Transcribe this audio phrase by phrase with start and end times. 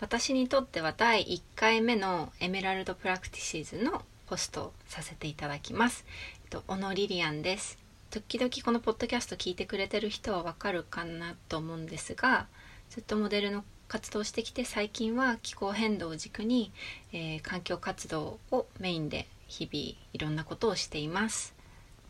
[0.00, 6.04] 私にとっては第1回目のエメラルドプラクティシーズのホストをさせていただきます。
[6.44, 7.78] えっと、小野リリアンです。
[8.10, 12.46] 時々このポッドキャスト聞いてくれてる人はわかるかなと思うんですが、
[12.90, 16.70] ずっとモデルの活動してきて最近は気候変動を軸に、
[17.12, 21.54] えー、環境活動をメインで日々いろんなことをしています。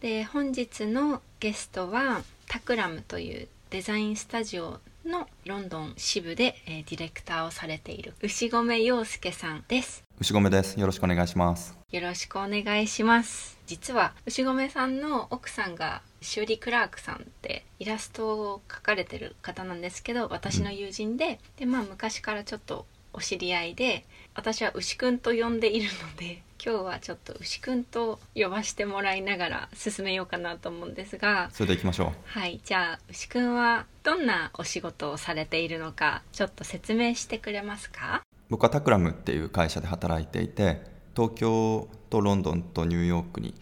[0.01, 10.05] で本日のゲストはタクラムというデザインスタジオのロンドン支部で、えー、ディレクターをされている牛込洋介さんです。
[10.21, 10.79] 牛込です。
[10.79, 11.79] よろしくお願いします。
[11.91, 13.59] よろしくお願いします。
[13.67, 32.11] 実は牛込さんの奥さんがシューリー・クラークさんってイラストを描かれてる方なんですけど私の友人で、うん、でまあ昔からちょっとお知り合いで私は牛くんと呼んでいるので今日はちょっと牛くんと呼ばしてもらいながら進めようかなと思うんですがそれでいきましょう。
[32.25, 38.23] はいじゃあ牛くんはどんなお仕事をされているのかちょっと説明してくれますか？
[38.49, 40.83] 僕はタクラムっていう会社で働いていて
[41.15, 43.55] 東京とロンドンとニューヨークに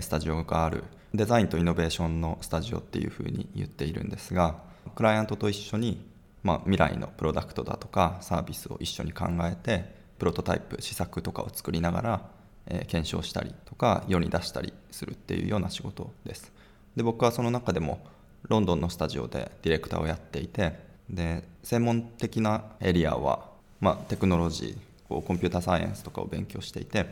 [0.00, 4.62] スタジオがあるデザインとイノベーションのスタジオっていうふうに言っているんですが
[4.94, 6.04] クライアントと一緒に
[6.42, 12.30] まあ、未来のプロダクトだとかサービスを一緒に考えてプロトタイプ試作とかを作りながら、
[12.66, 16.52] え、検証したりとか世に出したりするっていうような仕事です。
[16.96, 18.00] で僕はその中でも
[18.48, 23.48] ロンドンのスタジオでディレクターをやっていてで専門的なエリアは、
[23.80, 24.76] まあ、テクノロジー
[25.08, 27.06] こうコンピューターサイエンスとかを勉強していて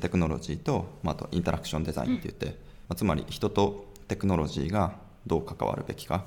[0.00, 4.96] テクノロジーと、まあ、とインタラクションデザインって言って、ま、つまり人とテクノロジーが
[5.26, 6.24] どう関わるべきか。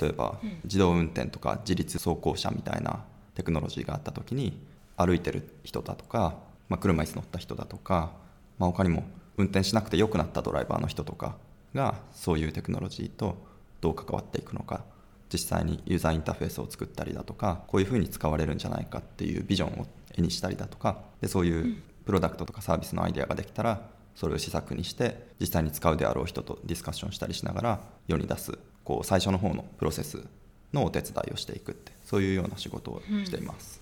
[0.00, 3.00] 例えば自動運転とか自立走行車みたいな
[3.34, 4.56] テクノロジーがあった時に
[4.96, 6.36] 歩いてる人だとか、
[6.72, 8.12] まあ、車椅子乗った人だとか、
[8.58, 9.04] まあ、他にも
[9.36, 11.36] 運転しなくて良くなったドライバーの人とか
[11.74, 13.36] がそういうテクノロジーと
[13.82, 14.82] どう関わっていくのか
[15.30, 23.82] 実際にユーザーインターフェースを作ったりだとかこういうふうに使われるんじゃないかっていうビジョンを絵にしたりだとかでそういうプロダクトとかサービスのアイデアができたら
[24.14, 30.24] それを試作にして実際に使うであろう人とディスカッションしたりしながら世に出すこう最初の方のプロセス
[30.72, 33.80] のお手伝いをしていくってそういうような仕事をしています。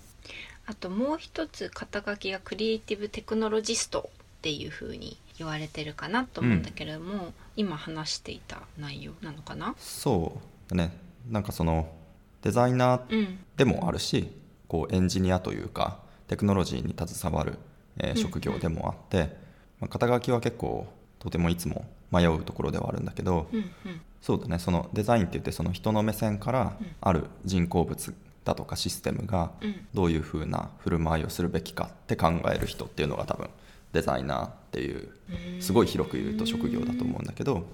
[0.65, 9.75] あともう一つ肩書きがクリエイティブテクノロジストっていうふうに言われてるかなと思うんだけれども、うん、今話していた内容なのかな？
[9.77, 10.39] そ
[10.71, 10.95] うね。
[11.29, 11.91] なんかその
[12.41, 14.31] デザイナーでもあるし、うん、
[14.67, 17.57] こうエンジニアというかテクノロジーに携わる、
[17.97, 19.23] えー、職業でもあって、うん。
[19.23, 19.29] うん、
[19.81, 20.87] まあ、肩書きは結構
[21.19, 24.59] とてもいつも迷うところではあるんだけど、うんうん、そうだね。
[24.59, 28.13] そのデザインって言ってその人の目線からある人工物
[28.43, 29.51] だとかシステムが
[29.93, 33.49] どういうふうな振る舞いをするべきかって考える人っていうのが多分
[33.93, 35.09] デザイナーっていう
[35.59, 37.65] すごい広く言うと職業だと思うんだけど、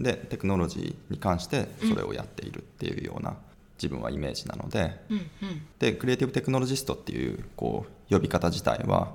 [0.00, 3.36] でテクノロジーに関してそれをやっているっていうような
[3.78, 5.00] 自分はイメージなので、
[5.78, 9.14] でクリエイティブテクノロジストっていうこう呼び方自体は、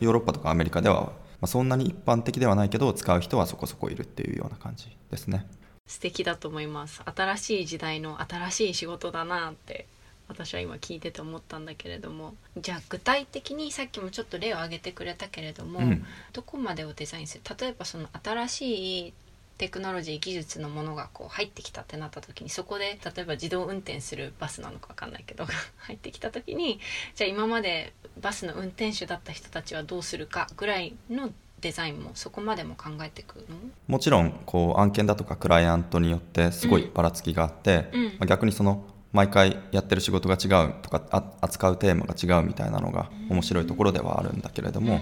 [0.00, 5.46] ヨーロッパとかアメリカでは、まそんなに一般的ではないけど使う人はそこそこいるっていうような感じですね。
[5.86, 7.02] 素敵だと思います。
[7.04, 9.86] 新しい時代の新しい仕事だなって
[10.30, 17.42] 私は今聞いてて思ったんだけれどもじゃあ具体的にさっきもちょっと例を挙げてくれたけれども、うん、どこまでをデザインする？
[17.58, 19.12] 例えばその新しい
[19.58, 25.44] テクノロジー技術のものがこう入ってきたってなった時にそこで例えば自動運転するバスなのか分かんないけど
[25.78, 26.80] 入ってきた時に
[27.14, 31.30] じゃあ今までバスの運転手だった人たちはどうするかぐらいの
[31.60, 33.44] デザインもそこまでも考えていくの？
[33.86, 38.04] もちろんこう案件だとかクライアントによってすごいばらつきがあって、うん。
[38.04, 41.02] まあ、逆にその毎回やってる仕事が違うとか
[41.40, 45.00] 扱うテーマが違うみたいなのが面白いところではあるんだけれども、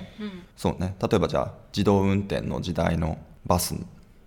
[0.56, 0.96] そうね。
[1.00, 3.74] 例えばじゃあ自動運転の時代のバス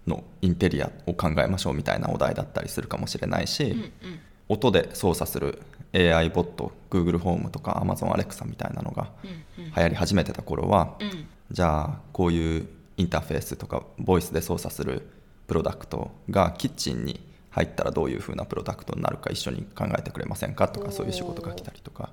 [0.06, 3.92] のインテリアを考えましょうみたいなお題だったりするかもしれないし、
[4.50, 5.62] 音で操作する
[5.94, 9.10] AI ボット Google ホームとか Amazon Alexa みたいなのが
[9.58, 10.98] 流行り始めてた頃は、
[11.50, 12.68] じゃあこういう
[12.98, 15.08] インターフェースとかボイスで操作する
[15.48, 17.20] プロダクトがキッチンに
[17.52, 22.10] 入ったらどういうふうなプロダクトになるか一緒に考えてくれませんかとかそういう仕事が来たりとか。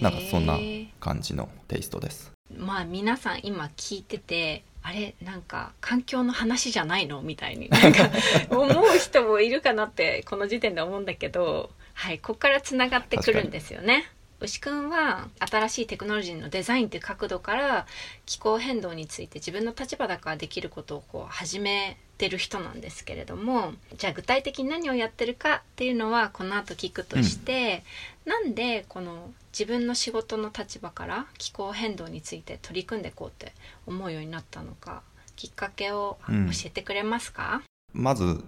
[0.00, 0.58] なんかそんな
[1.00, 2.32] 感じのテイストです。
[2.56, 5.14] まあ皆さん今聞いててあれ？
[5.22, 7.22] なんか環境の話じゃないの？
[7.22, 7.70] みたいに。
[7.70, 8.10] なんか
[8.50, 14.04] 思う人もいるかなってこの時点で思うんだけどはいここからつながってくるんですよね
[14.44, 17.86] 牛くんは新しいテクノロジーのデザインっていう角度から
[18.26, 27.82] 気候変動について自分の立場だからできることをこう始めてる人なんですけれどもじゃあ具体的に何をやってるかっていうのはこの後聞くとして、
[28.26, 33.52] うん、なんでこの自分の仕事の立場から気候変動について取り組んでいこうって
[33.86, 35.02] 思うようになったのか
[35.36, 36.34] きっかけを教
[36.66, 37.62] えてくれますか、
[37.94, 38.44] うん、まず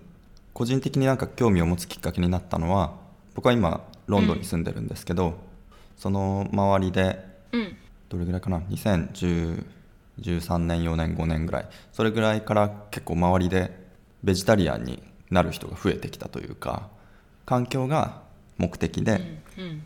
[0.52, 2.94] 個人的になんか興味を持つきっかけになったのは
[3.34, 5.34] 僕は今ロンドンに住んでるんですけど、うん、
[5.96, 7.24] その周りで、
[8.08, 11.68] どれぐらいかな？2013年4年5年ぐらい。
[11.92, 13.86] それぐらいから結構周りで
[14.22, 16.88] ベジタリアンになる人が増えてきたというか
[17.44, 18.22] 環境が
[18.58, 19.42] 目的で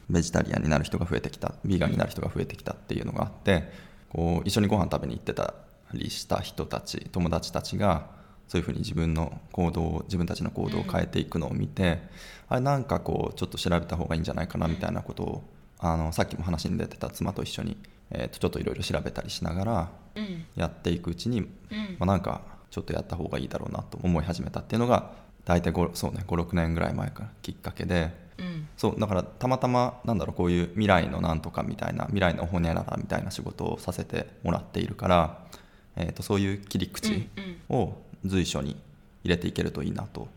[0.09, 1.55] ベジタリアンになる人が増えてきた。
[1.67, 3.71] ヴィーガンになる人が増えてきたっていうのがあって
[4.11, 5.55] こう一緒にご飯食べに行ってた
[5.95, 8.09] りした人たち友達たちが
[8.49, 11.99] そういうふうに自分の行動を自分たちの行動を変えていくのを見て、うん、
[12.49, 15.45] あれなんかこうちょっと調べた方がいいんじゃないかなみたいなことを
[15.81, 17.77] あのさっきも話に出てた妻と一緒に、
[18.11, 19.89] えー、とちょっといろいろ調べたりしながら
[20.57, 21.49] やっていくうちに、うん、
[21.99, 25.13] まあ、なんかちょっとやった方がいいだろうなと思い始めたっていうのが
[25.45, 35.39] 大体そうね56年ぐらい前からきっかけで、うん、そうだからたまたまなんだろうこういう未来のなんとかみたいな未来のホニャララみたいな仕事をさせてもらっているから、
[35.97, 37.29] えー、とそういう切り口
[37.69, 37.95] を
[38.25, 38.77] 随所に
[39.25, 40.29] 入れていけるといいなと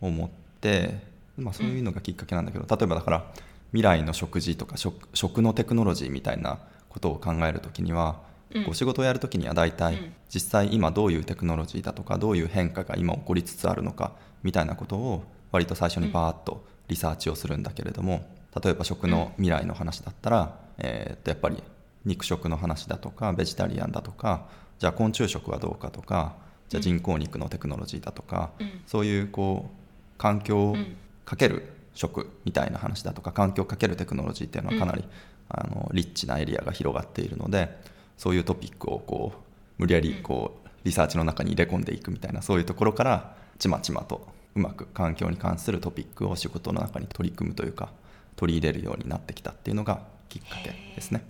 [0.00, 0.28] 思っ
[0.60, 1.00] て、
[1.36, 3.32] まあ、そういうのがきっかけなんだけど例えばだから
[3.72, 6.58] 未来の食事とか食食のテクノロジーみたいな
[6.88, 8.20] ことを考える時には、
[8.64, 18.28] こう仕事をやる時には大体実際今どういうテクノロジーだとかどういう変化が今起こりつつあるのかみたいなことを割と最初にバーッとリサーチをするんだけれども
[18.62, 21.62] 例えば食の未来の話だったら、えー、とやっぱり
[22.04, 24.48] 肉食の話だとかベジタリアンだとか
[24.78, 26.34] じゃあ昆虫食はどうかとか
[26.68, 30.76] じゃあ人工肉のテクノロジーだとか、うん、そういうこう環境を
[31.24, 35.08] かける食みたいな話だとか環境をかけるテクノロジーっていうのはかなり、うん、
[35.48, 37.76] あのリッチなエリアが広がっているので
[38.18, 39.40] そういうトピックをこう
[39.78, 47.90] 無理やりこうリサーチの中に入れ込んでいくみたいなそういうところからちまちまとうまく環境に関するトピックを仕事の中に取り組むというか
[48.36, 51.24] 取り入れるようになってきたっていうのがきっかけですね。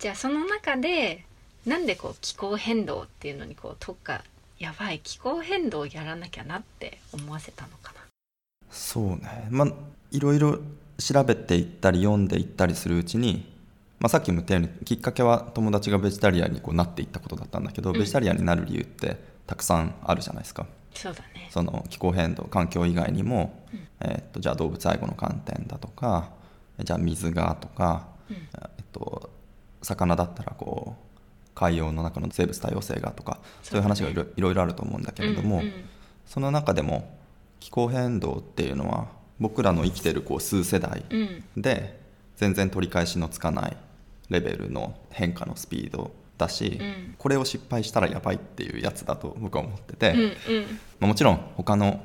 [0.00, 1.24] じゃあその中で
[1.64, 4.22] なんでこう気候変動っていうのにこう特化
[4.58, 8.00] やばい気候変動をやらなきゃなって思わせたのかな？
[8.70, 9.48] そうね。
[9.50, 9.68] まあ
[10.10, 10.58] いろいろ
[10.98, 13.52] 調べていったり読んでいったりするうちに、
[13.98, 20.66] まあ、さっきも言ったようにきっかけは友達がベジタリアンにこうなっていったことだったんだけど、うん、ベジタリアンになる理由ってたくさんあるじゃないですか。
[20.94, 26.30] そうだね、その気候変動環境以外にも、うん、えー、っとじゃあ動物愛護の観点だとか
[26.82, 28.40] じゃあ水がとか、うん、え
[28.80, 29.28] っと、
[29.82, 35.72] 魚だったらこう海洋の中の生物多様性がとかそういう話がいろいろいろあると思うんだけれども、うんうん、
[36.24, 37.14] その中でも
[37.60, 39.08] 気候変動っていうのは
[39.38, 41.04] 僕らの生きてるこう数世代
[41.56, 42.00] で
[42.36, 43.76] 全然取り返しのつかない
[44.30, 50.36] レベルの変化のスピードだし、うん、これを失敗したらやばいっていうやつだと僕は思ってて、うんうん、ま
[51.02, 52.04] あ、もちろん他の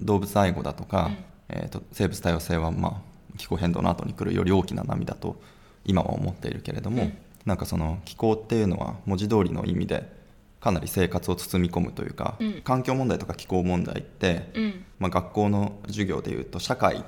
[0.00, 1.10] 動物愛護だとか、
[1.50, 3.00] うん、えーと、生物多様性はまあ
[3.36, 5.40] 気候変動の後に来るより大きな波だと
[5.84, 10.17] 今は思っているけれども、うん、なんかその気候っていうのは文字通りの意味で
[10.60, 17.04] かなり生活を包み込むというか、うん、環境問題とか気候問題って、うん、まあ、学校の授業でいうと社会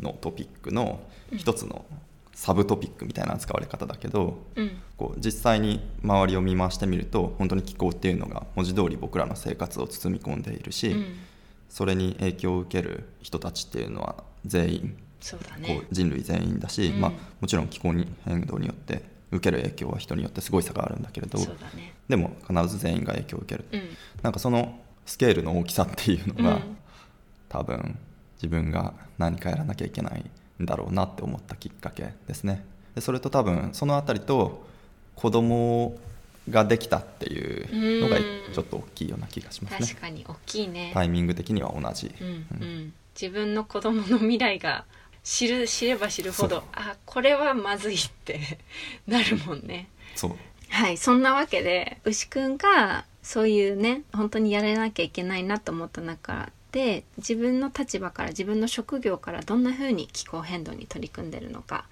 [0.00, 1.00] のトピックの
[1.34, 1.84] 一つの
[2.34, 10.94] サブトピックみたいな使われ方だけど、うん、こう実際に周りを見回してみると本当に気候っていうのが文字通り僕らの生活を包み込んでいるし、
[11.68, 17.92] それに影響を受ける人たちっていうのは全員そうだ、ね、こう人類全員だし、まあ、もちろん気候
[18.24, 19.02] 変動によって
[19.32, 21.46] 受ける影響は人によってすごい差があるんだけれど、ね、
[22.08, 26.76] でも必ず全員が影響を受ける、うん、なんかそのスケールの大きさっていうのが、うん、
[27.48, 27.98] 多分
[28.36, 30.24] 自分が何かやらなきゃいけない
[30.62, 32.64] んだろうなって思ったきっかけですね。
[32.94, 34.66] でそれと多分その辺りと
[35.16, 35.96] 子供
[36.50, 39.86] ができたっていうのがちょっと大きいような気がしますね。
[39.86, 40.90] 確かに大きいね。
[40.92, 42.26] タイミング的には同じ、うん。
[42.26, 44.84] うん、自分の子供の未来が
[45.24, 48.58] 知る知れば知るほどあこれはまずいって
[49.06, 49.88] なるもんね。
[50.14, 50.36] そう。
[50.68, 61.84] はいそんなわけで牛くんがそういうね本当にやらなきゃいけないなと思った中で自分の立場から自分の職業からどんなふうに気候変動に取り組んでるのか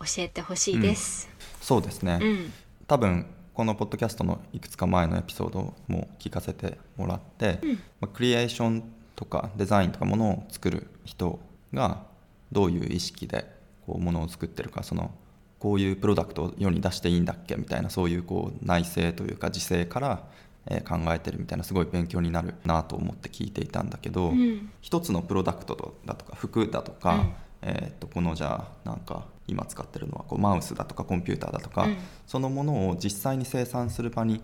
[0.00, 2.52] 教えてほしいです、うん、そうですね、うん、
[2.86, 8.82] 多分このポッドキャストのいくつか前のエピソードも聞かせてもらって、うん、まあ、クリエーション
[9.14, 11.38] とかデザインとかものを作る人
[11.72, 12.02] が
[12.54, 13.44] どういう意識で
[13.86, 15.10] こうものを作ってるかその
[15.58, 20.24] こういうプロダクトを世に出していいんだっけみたいなそういうこう内政というか時勢から
[20.66, 31.96] え考えてるみたいなすごい勉強になるなと思って聞いていたんだけど、うん、一つのプロダクトだとか服だとか、うん、えー、とこのじゃあなんか今使ってるのはこうマウスだとかコンピューターだとか、うん。
[32.26, 34.40] そのものを実際に生産する場に、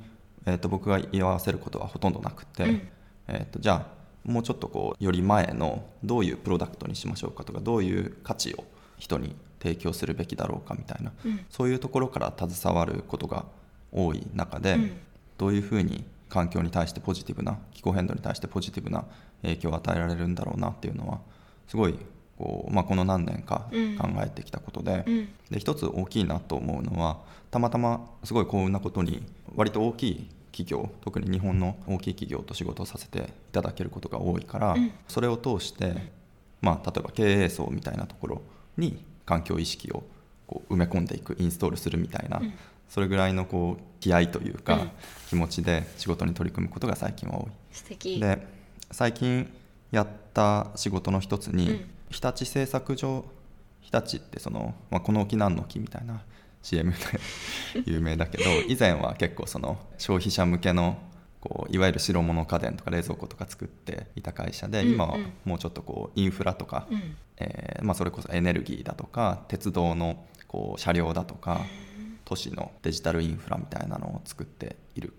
[0.46, 2.88] えー、と僕が居合わせることはほとんどなくて、うん。
[3.28, 8.64] えー、とじゃあもうちょっとこうより前のどういうプロダクトにしましょうかとかどういう価値を
[8.98, 11.40] 人に提供するべきだろうかみたいな、うん。
[11.48, 13.44] そういうところから携わることが
[13.92, 14.92] 多い中で、うん。
[15.38, 19.04] どういうふうに環境に対してポジティブな気候変動に対してポジティブな
[19.42, 21.20] 影響を与えられるんだろうなっていうのは
[21.66, 21.98] すごい
[22.38, 23.96] こう、まあ、この何年かうん。
[23.96, 25.28] 考えてきたことで,、うん。
[25.50, 27.18] で一つ大きいなと思うのは
[27.50, 29.22] たまたますごい幸運なことに
[29.56, 34.92] 割と大きい企業特に日本の大きい企業と仕事をさせていただけることが多いから、うん。
[35.08, 36.10] それを通して、
[36.60, 38.42] まあ、例えば経営層みたいなところ
[38.76, 40.02] に環境意識を
[40.46, 42.52] こう埋め込んでいくインストールするみたいな、うん。
[42.88, 44.90] それぐらいのこう気合というか、うん。
[45.28, 48.16] 気持ちで仕事に取り組むことが最近は多素敵。
[48.16, 48.20] い。
[48.20, 48.46] で
[48.90, 49.48] 最近
[49.92, 51.90] やった仕事の一つに、うん。
[52.10, 53.24] 日立製作所
[53.80, 56.22] 日立ってその、まあ、この木何の木みたいな
[56.62, 56.98] CM で
[57.86, 60.98] 有名だけど以前は結構その消費者向けの
[61.40, 64.94] こういわゆる白物家電とか冷蔵庫とか作っていた会社で、うんうん。
[64.94, 67.16] 今はもうちょっとこうインフラとか、うん。
[67.38, 71.62] えーまあ、それこそエネルギーだとか鉄道のこう車両だとか
[72.26, 75.14] 都市のデジタルインフラみたいなのを作っている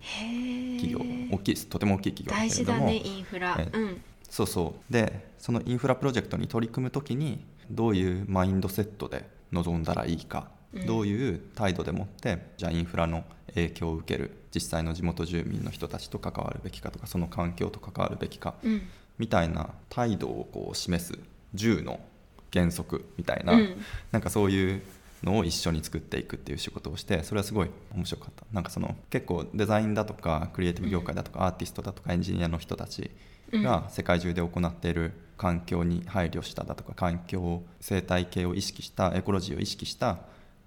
[0.77, 0.99] 企業
[1.31, 1.67] 大きいです。
[1.67, 2.79] とても大きい企業大だけれども。
[2.79, 3.55] 事だねインフラ。
[3.57, 4.01] えうん。
[4.29, 4.93] そうそう。
[4.93, 13.23] でそのインフラプロジェクトに取り組む時にどういうマインドセットで臨んだらいいか、うんどういう態度でもってじゃあインフラの
[13.53, 18.81] 影響を受ける実際の地元住民の人たちと関わるべきかとかその環境と関わるべきか、うん。
[19.17, 21.19] みたいな態度をこう示す
[21.55, 21.99] 10の
[22.53, 23.75] 原則みたいな、うん。
[24.11, 24.81] なんかそういう
[25.23, 28.45] のを一緒に作っていくっていう仕事をしてそれはすごい面白かった。
[28.51, 33.11] なんかその結構デザインだとかクリエイティブ業界だとか、アーティストだとかエンジニアの人たち
[33.51, 40.19] が世界中で行っている環境に配慮しただとか環境生態系を意識したエコロジーを意識した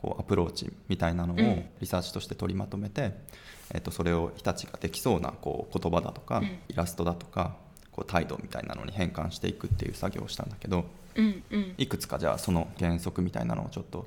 [0.04, 1.40] こうアプローチみたいなのうん。
[1.40, 3.14] をリサーチとして取りまとめて、
[3.72, 6.44] えっとそれを日立ができそうなこう言葉だとか、うん。
[6.44, 7.56] イラストだとか
[7.90, 10.84] こう態度みたいなのに変換していくっていう作業をしたんだけど
[11.14, 11.74] うんうん。
[11.78, 14.06] いくつかじゃあその原則みたいなのをちょっと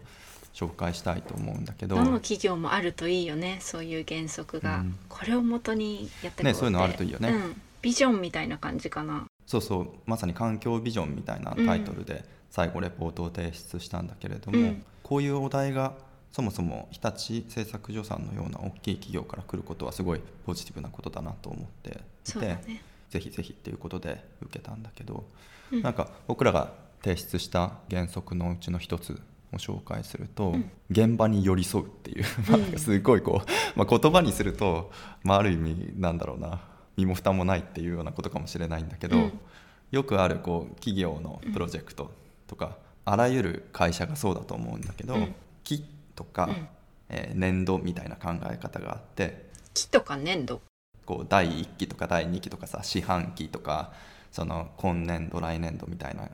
[0.54, 5.00] 紹介したいと思うんだけどどの企業もあるといいよねそういう原則が、うん。
[5.10, 6.44] これを元にやってこうって。
[6.44, 7.30] ねそういうのあるといいよね。
[7.30, 9.26] うん、ビジョンみたいな感じかな。
[9.48, 9.88] そうそう。
[10.06, 15.94] まさに環境ビジョンみたいなタイトルで最後レポートを提出したんだけれども、うんこういうお題が
[16.34, 22.82] そもそも日立製作所さんのような大きい企業から来ることはすごいポジティブなことだなと思っていて、ね。
[23.10, 25.24] ぜひぜひっていうことで受けたんだけど、
[25.72, 25.82] うん。
[25.82, 29.14] なんか僕らが提出した原則のうちの一つ
[29.54, 30.72] を紹介すると、うん。
[30.92, 32.26] 現場に寄り添うっていう、
[32.78, 34.92] すごいこう、まあ、言葉にすると、
[35.24, 36.60] まあ、ある意味なんだろうな
[36.98, 39.40] 身も蓋もないっていうようなことかもしれないんだけど、うん。
[39.92, 42.12] よくあるこう企業のプロジェクト
[42.46, 42.78] とか、
[43.10, 45.36] あらゆる会社がそうだと思うんだけど、うん。
[45.64, 45.82] 木
[46.14, 46.68] とか、うん。
[47.10, 50.60] えー年度みたいな考え方があって木とか粘土？
[51.06, 53.94] こう第1期とか第2期とかさ四半期とか
[54.30, 56.28] その今年度来年度みたいな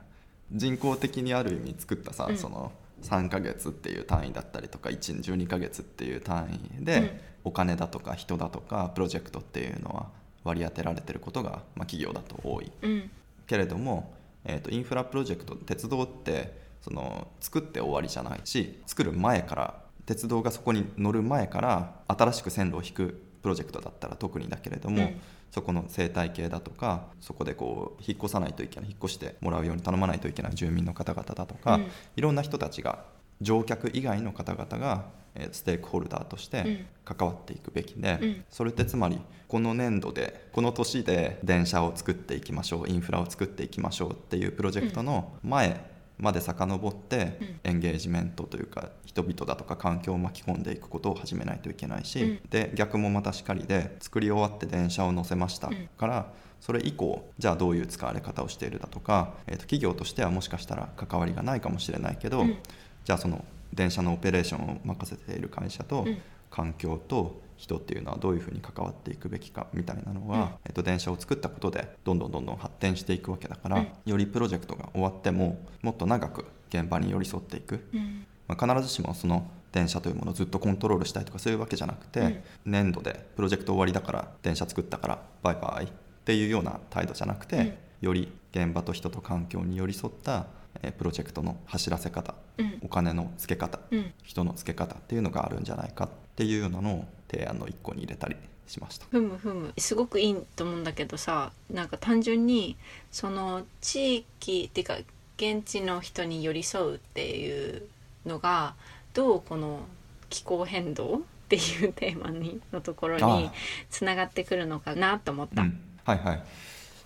[0.52, 2.38] 人工的にある意味作ったさ、うん。
[2.38, 2.72] その
[3.04, 7.10] 3ヶ月っていう単位だったりとか1 12ヶ月っていう単位で、うん。
[7.46, 10.08] お金だとか人だとかプロジェクトっていうのは
[10.44, 12.72] 割り当てられてることが、まあ、企業だと多い。
[12.82, 13.12] うん。
[13.46, 14.14] けれども、
[14.46, 25.22] えー、とインフラプロジェクト鉄道ってその作って終わりじゃないし作る前から鉄道がそこに乗る前から新しく線路を引くプロジェクトだったら特にだけれども、うん。
[25.52, 31.88] そこの生態系だとかそこでこう引っ越さないといけない引っ越してもらうように頼まないといけない住民の方々だとか、うん。
[32.16, 33.06] いろんな人たちが
[33.40, 38.44] 乗客以外の方々がえーステークホルダーとして関わっていくべきで、うん。
[38.50, 47.60] それってつまりこの年度でこの年で電車を作っていきましょうインフラを作っていきましょうっていうプロジェクトの前まで遡って、うん。
[47.64, 52.40] エンゲージメントというか人々だとか環境を巻き込んでいくことを始めないといけないし、うん。
[52.50, 55.90] で逆もまたしかりで作り終わって電車を乗せましたうん。
[55.98, 62.58] から、それ以降じゃあどういう使われ方をしているだとか、えーと企業としてはもしかしたら関わりがないかもしれないけど、うん。
[63.04, 63.44] じゃあその
[63.74, 66.18] 電車のオペレーションを任せている会社と、うん。
[66.50, 70.50] 環境と人っていうのはどういうふうに関わっていくべきかみたいなのが、うん。
[70.66, 73.88] えっと、電車を作ったことでどんどんどんどん発展していくわけだから、うん。
[74.06, 78.26] よりプロジェクトが終わってももっと長く現場に寄り添っていく、うん。
[78.48, 82.44] まあ、必ずしもその電車というものをずっとコントロールしたいとかそういうわけじゃなくて、うん。
[82.66, 85.88] 年度でプロジェクト終わりだから電車作ったからバイバイっ
[86.26, 87.74] ていうような態度じゃなくて、うん。
[88.02, 90.48] より現場と人と環境に寄り添った、
[90.82, 92.80] えープロジェクトの走らせ方うん。
[92.84, 94.12] お金の付け方、うん。
[94.24, 98.36] 人の付け方っていうのがあるんじゃないかっていうようなのを提案の一個に入れたり
[98.68, 99.06] しました。
[99.10, 99.74] ふむふむ。
[99.78, 102.78] すごくいいと思うんだけどさなんか単純に
[103.12, 104.98] その地域っていうか
[105.38, 107.84] 現地の人に寄り添うっていう
[108.26, 108.76] のが
[109.14, 109.82] どうこの
[110.30, 113.54] 気候変動っていうテーマにのところにあ
[113.90, 115.64] つながってくるのかなと思った。
[115.64, 115.80] うん。
[116.06, 116.44] はいはい。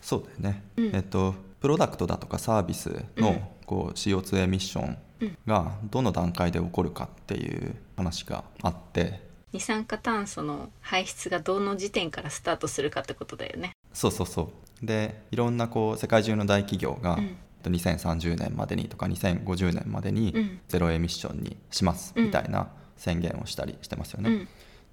[0.01, 0.95] そうだよね、うん。
[0.95, 3.23] えっとプロダクトだとかサービスうん。
[3.23, 4.97] のこう CO2 エミッション
[5.45, 13.71] がどの段階で起こるかっていう話があって二酸化炭素の排出がどの時点からスタートするかってことだよね。
[13.93, 14.51] そうそうそ
[14.81, 14.85] う。
[14.85, 17.23] でいろんなこう世界中の大企業が、うん。
[17.23, 17.27] え
[17.59, 20.59] っと2030年までにとか2050年までにうん。
[20.67, 24.29] ゼロエミッションにしますうんみたいな宣言をしたりしてますよね。
[24.29, 24.47] うん。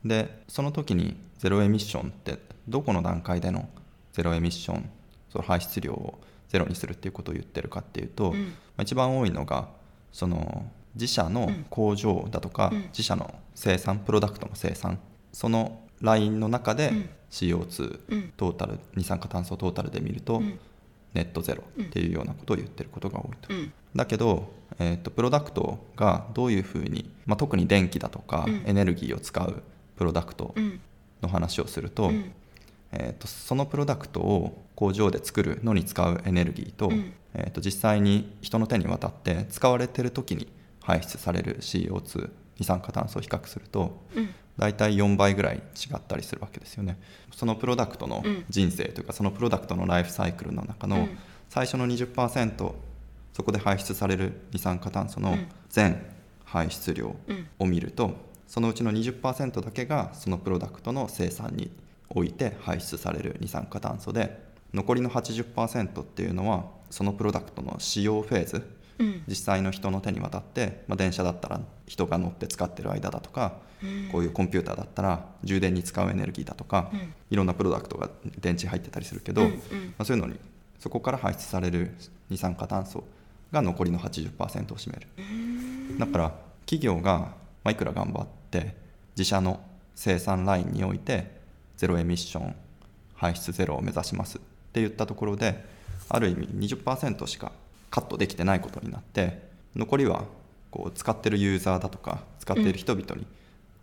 [0.08, 3.68] でその時にゼロエミッションってどこの段階での
[4.12, 4.88] ゼロエミッション
[5.30, 6.18] その排出量を
[6.48, 8.44] ゼロにするっていうことを言ってるかっていうと、うん。
[8.44, 9.68] まあ一番多いのが
[10.12, 12.82] その自社の工場だとか、うん。
[12.88, 14.98] 自社の生産プロダクトの生産
[15.32, 17.08] そのラインの中でうん。
[17.30, 18.32] CO2、うん。
[18.36, 20.58] トータル二酸化炭素トータルで見ると、うん。
[21.14, 23.54] ネットゼロっていうようなことを言ってることが多いと。
[23.54, 23.72] うん。
[23.94, 28.62] だけど、えー、とプロダクトがどういうふうに、まあ、特に電気だとかうん。
[28.66, 29.62] エネルギーを使う
[29.96, 30.80] プロダクトうん。
[31.22, 32.32] の話をすると,、うん。
[32.92, 37.12] えー、とそのプロダクトを工場で作るのに使うエネルギーと,、うん。
[37.34, 40.48] えー、と実際に人の手に渡って使われてる時に
[40.84, 44.28] 排出される CO2 二酸化炭素を比較するとうん。
[44.56, 46.96] 大体4倍ぐらい違ったりするわけですよね。
[47.34, 48.44] そのプロダクトのうん。
[48.48, 51.18] 人生というかそのプロダクトのライフサイクルの中のうん。
[51.48, 52.72] 最初の20%
[53.32, 55.46] そこで排出される二酸化炭素のうん。
[55.70, 56.00] 全
[56.44, 57.48] 排出量うん。
[57.58, 58.12] を見ると
[58.46, 61.70] そのうちの20%だけがそのプロダクトの生産に
[62.10, 64.38] おいて排出される二酸化炭素で
[64.72, 68.62] 残りの80%っていうのはそのプロダクトの使用フェーズ
[68.98, 69.22] うん。
[69.26, 74.08] 実際の人の手に渡って、まあ、電車だったら人が乗って使ってる間だとかうん。
[74.10, 77.14] こういうコンピューターだったら充電に使うエネルギーだとか、うん。
[77.30, 78.10] いろんなプロダクトが
[78.40, 79.54] 電池入ってたりするけど、うんうん。
[79.54, 79.58] ま
[79.98, 80.38] あ、そういうのに
[80.78, 81.94] そこから排出される
[82.28, 83.04] 二酸化炭素
[83.52, 85.98] が残りの80%を占める。
[85.98, 86.34] だから
[86.66, 87.34] 企業が、ま
[87.64, 88.74] あ、いくら頑張って
[89.16, 89.60] 自社の
[89.94, 91.30] 生産ラインにおいて
[91.76, 92.54] ゼロエミッション
[93.14, 94.40] 排出ゼロを目指しますっ
[94.72, 95.64] て言ったところで
[96.08, 97.52] ある意味20%しか
[97.94, 99.38] カットできてないことになって
[99.76, 100.24] 残りは
[100.72, 103.24] こう使ってるユーザーだとか使っている人々に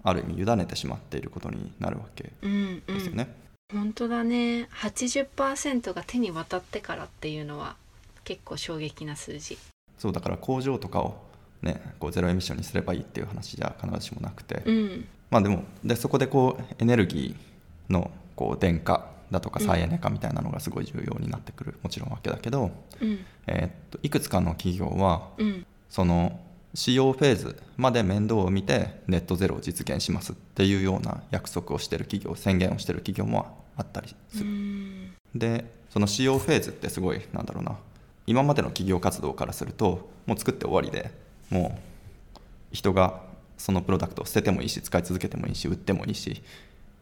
[0.03, 2.95] ある意味委ねてしまっていることになるわけうんうん。
[2.95, 3.33] ですよね。
[3.71, 7.77] 本当だね80%が手に渡ってからっていうのは
[8.25, 9.57] 結構衝撃な数字。
[9.97, 11.15] そうだから工場とかを
[11.61, 15.07] ねこうゼロエミッションにすればいいっていう話じゃ必ずしもなくて、うん。
[15.29, 19.67] まあでもでそこでこうエネルギーのこう電化だとかうん。
[19.67, 23.19] 再エネ化みたいなのがすごい重要になってくるもちろんわけだけど、うん。
[23.47, 25.65] えーっといくつかの企業はうん。
[25.89, 26.39] その
[26.73, 34.49] 使用フェーズまで面倒を見てネットゼロを実現しますっていうような約束をしてる企業宣言をしてる企業もあったりうする。
[34.49, 35.13] ん。
[35.35, 37.77] でその使用フェーズってすごいなんだろうな。
[38.27, 41.11] 今までの企業活動からするともう作って終わりで
[41.49, 42.39] もう
[42.71, 43.21] 人が
[43.57, 46.41] そのプロダクトを捨ててもいいし使い続けてもいいし売ってもいいし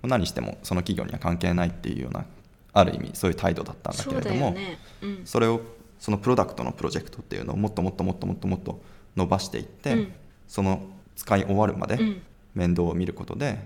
[0.04, 2.26] 何してもその企業には関係ないっていうような
[2.74, 4.78] ある意味そういう態度だったんだけれどもよね。
[5.02, 5.22] うん。
[5.26, 5.62] それを
[6.00, 8.82] そのプロダクトのプロジェクトっていうのをもっともっともっともっともっと
[9.16, 10.14] 伸ばしていって、うん。
[10.48, 10.82] その
[11.16, 12.22] 使い終わるまでうん。
[12.56, 13.60] 面倒を見ることで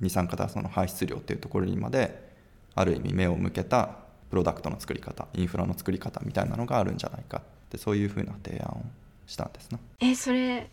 [0.00, 2.28] 二酸化炭素の排出量っていうところにまで
[2.74, 3.90] ある意味目を向けた
[4.30, 8.84] プロダクトの作り方インフラの作り方みたいなのがあるんじゃないかってそういうふうな提案を
[9.26, 9.78] したんですね。
[10.00, 10.68] えそれ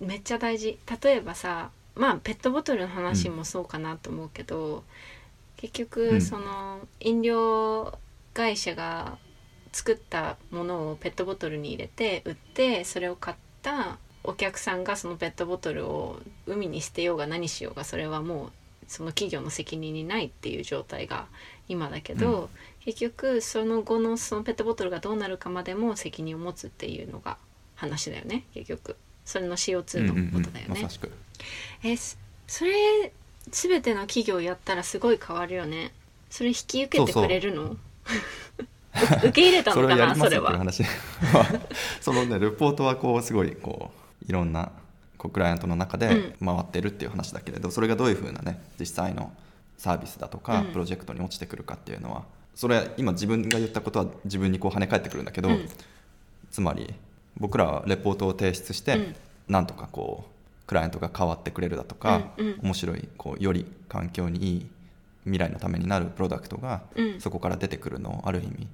[0.00, 0.78] めっちゃ大事。
[1.02, 4.84] 例えばさまあペットボトルの話もそうかなと思うけど、
[5.56, 6.20] 結局、うん。
[6.22, 7.98] その飲料
[8.34, 9.18] 会社が
[9.72, 18.52] 作ったものをペットボトルに入れて売ってそれを買ったお客さんがそのペットボトルを海に捨てようが何しようがそれはもう
[18.86, 21.26] その企業の責任にないっていう状態が
[21.68, 22.44] 今だけど、
[22.82, 27.38] う結局その後のそのペットボトルがどうなるかまでも責任を持つっていうのが
[27.76, 30.70] 話だよね結局それの CO2 のことだよね。
[30.70, 30.82] うんうんうん。
[30.82, 30.90] まさ。
[30.90, 31.10] しく
[31.82, 33.12] えそそれ
[33.48, 35.92] 全ての企業やったらすごい変わるよね。
[36.28, 37.76] それ引き受けてくれるの？
[39.18, 40.14] 受け入れたのかな？
[40.14, 40.44] それは。
[40.44, 40.84] っていう話。
[42.00, 43.90] そのねレポートはこうすごいこ
[44.22, 44.72] ういろんな
[45.16, 49.32] こうクライアントの中で回ってるっていう話だけれど、それがどういうふうなね実際の
[49.78, 50.72] サービスだとかうん。
[50.72, 55.68] プロジェクトに落ちてくるかっていうのは、それ今自分が言ったことは自分にこう跳ね返ってくるんだけど、うん。
[56.50, 56.92] つまり
[57.38, 59.16] 僕らはレポートを提出して、うん。
[59.48, 62.58] なんとかこうクライアントが変わってくれるだとか、うんうん。
[62.62, 64.66] 面白いこうより環境にいい
[65.24, 67.20] 未来のためになるプロダクトがうん。
[67.20, 68.68] そこから出てくるのをある意味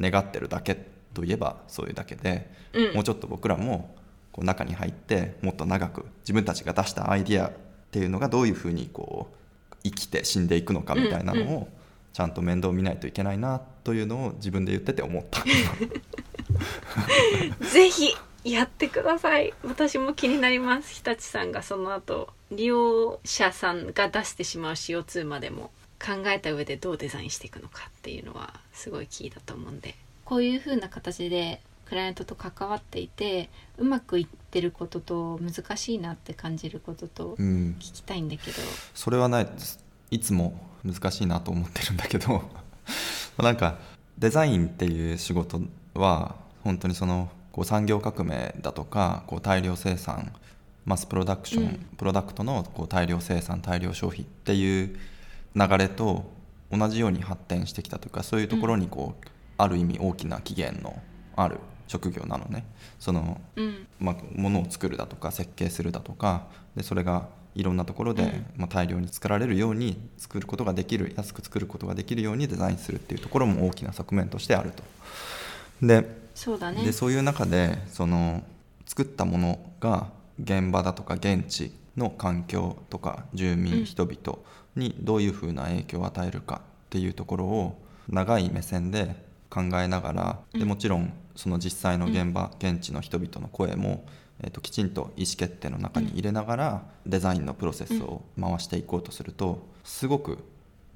[0.00, 0.76] 願ってるだけ
[1.14, 2.94] といえばそういうだけで、うん。
[2.94, 3.94] もうちょっと僕らも
[4.32, 7.52] こう中に入ってもっと長く自分たちが出したアイディアっ
[7.90, 11.68] ていうのがどういうふうにこう生きて死んでいくのかみたいなのうんを
[12.12, 15.42] ちゃんと面倒見ないといけないなというのを自分で言ってて思った。
[17.72, 19.54] ぜひやってください。
[19.64, 20.94] 私も気になります。
[20.94, 29.94] 日立さんがその後利用者さんが出してしまう CO2 までも考えた上でどうデザインしていくのかっていうのはすごいキーだと思うんで。
[30.24, 37.76] こういう風な形でクライアントと関わっていてうまくいってることと難しいなって感じることとうん。
[37.78, 38.56] 聞きたいんだけど、
[38.94, 39.48] それはない
[40.10, 42.42] いつも難しいなと思ってるんだけど。
[43.38, 43.78] なんか
[44.18, 45.60] デザインっていう仕事
[45.94, 50.32] は本当にそのこう産業革命だとかこう大量生産
[50.84, 51.86] マスプロダクション、うん。
[51.96, 54.96] プロダクトのこう大量生産大量消費っていう
[55.54, 56.30] 流れと
[56.70, 61.00] 同じように発展してきたというかそういうところにこう、ある意味大きな起源の
[61.36, 62.64] ある職業なのね。
[62.98, 63.86] そのうん。
[64.00, 68.46] まあ、ものを作るだとか設計するだとかでそれがいろんなところで、うん。
[68.56, 74.82] まあ、大量に作られるように作ることができる安く作ることができるようにデザインするっていうところも大きな側面としてあると。
[75.86, 76.84] でそうだね。
[76.84, 78.42] でそういう中でその
[78.86, 80.08] 作ったものが
[80.42, 84.38] 現場だとか現地の環境とか住民、うん人々
[84.74, 89.16] にどういうふうな影響を与えるかっていうところを長い目線で
[89.50, 94.06] 考えながら、でもちろんその実際の現場、現地の人々の声も、
[94.40, 100.38] えー、ときちんと意思決定の中に入れながら、デザインのプロセスを回していこうとするとすごく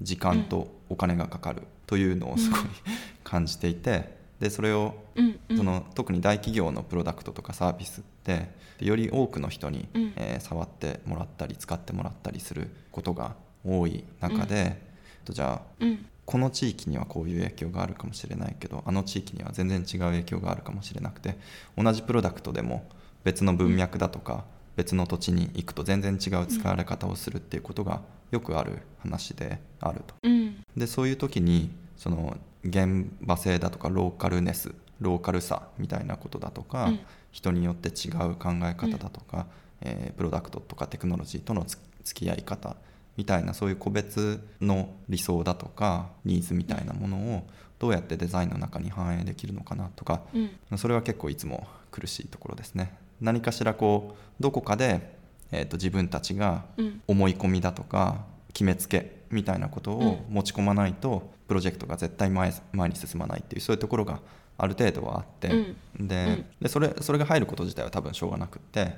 [0.01, 2.59] 時間とお金がかかるというのをすごい
[3.23, 5.57] 感じていてでそれをうんうん。
[5.57, 10.13] その特に大企業のプロダクトとかサービスってより多くの人に、うん。
[10.15, 14.81] えー触ってもらったり使ってもらったりすることが多い中で、
[15.25, 16.05] とじゃあうん。
[16.27, 21.37] この地域にはこういう影響があるかもしれないけどあの地域には全然違う影響があるかもしれなくて
[21.77, 22.85] 同じプロダクトでも
[23.23, 24.43] 別の文脈だとか
[24.75, 30.15] 別の土地に行くと全然違う使われ方をするっていうことがよくある話であると。
[30.23, 30.57] うん。
[30.75, 36.99] でそういう時にその現場性だとかローカルネスローカルさみたいなことだとか、うん。
[37.31, 39.45] 人によって違う考え方だとか、
[39.81, 42.77] えープロダクトとかテクノロジーとのつ付き合い方
[43.15, 50.77] みたいなそういう個別の理想だとかニーズみたいなものをどうやってデザインの中に反映できるのかなとかうん。
[50.77, 52.93] それは結構いつも苦しいところですね。
[53.21, 55.15] 何かしらこうどこかで、
[55.51, 57.01] えー、と自分たちがうん。
[57.07, 64.19] 思い込みだとか決めつけみたいなことを持ち込まないと、プロジェクトが絶対前前に進まないっていうそういうところが
[64.57, 66.45] ある程度はあって、でうん。
[66.61, 68.97] でそれそれが入ること自体は多分しょうがなくって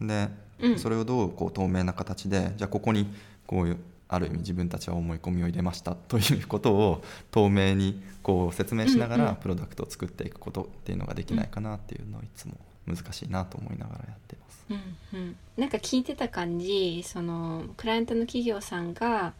[0.00, 0.28] で、
[0.60, 0.78] うん。
[0.78, 3.06] それをどうこう透明な形でじゃあここに
[3.46, 3.78] こういう
[4.08, 12.54] ある意味自分たちは思い込みを入れましたということを透明にこう説明しながらプロダクトを作っていくことっていうのができないかなっていうのをいつも
[12.86, 14.66] 難しいなと思いながらやっています。
[14.68, 19.34] うんうん、なんか聞いてた感じそのクライアントの企業さんが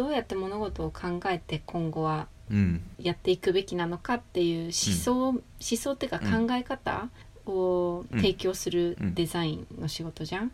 [0.00, 2.82] どうやって物事を考えて今後はうん。
[2.98, 7.08] やっていくべきなのかっていう思想、思想っていうかうん考え方
[7.46, 10.52] を提供するうんデザインの仕事じゃん。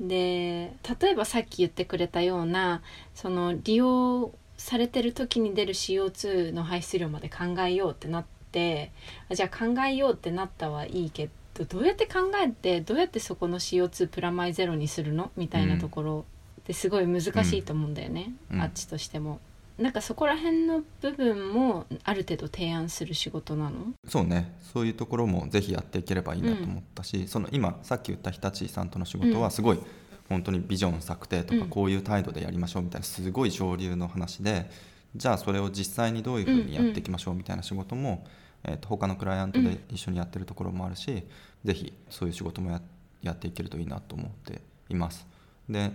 [0.00, 2.82] で例えばさっき言ってくれたような
[3.14, 8.92] その利用されてる時に出る CO2 の排出量まで考えようってなって
[9.28, 15.32] あじゃあ考えようってなったはいいけどどうやって考えてどうやってそこの CO2 プラマイゼロにするの？
[15.36, 16.24] みたいなところ
[16.68, 18.60] ってすごい難しいと思うんだよね、うん。
[18.60, 19.40] あっちとしても。
[19.78, 23.94] なんかそこら辺の部分もある程度提案する仕事なの？
[24.06, 24.54] そうね。
[24.60, 29.40] そういうところもぜひやっていければいいなと思ったし、その今さっき言った日立さんとの仕事うん。
[29.40, 29.78] はすごい
[30.28, 31.68] 本当にビジョン策定とかうん。
[31.68, 34.68] こういう態度でやりましょうみたいなすごい上流の話で
[35.16, 38.26] じゃあそれを実際にどういうふうにやっていきましょうみたいな仕事も、
[38.64, 41.22] えー、と他のクライアントで一緒にやってるところもあるし、
[41.64, 42.82] ぜひそういう仕事もや
[43.22, 45.26] やっていけるといいなと思っています。
[45.68, 45.92] で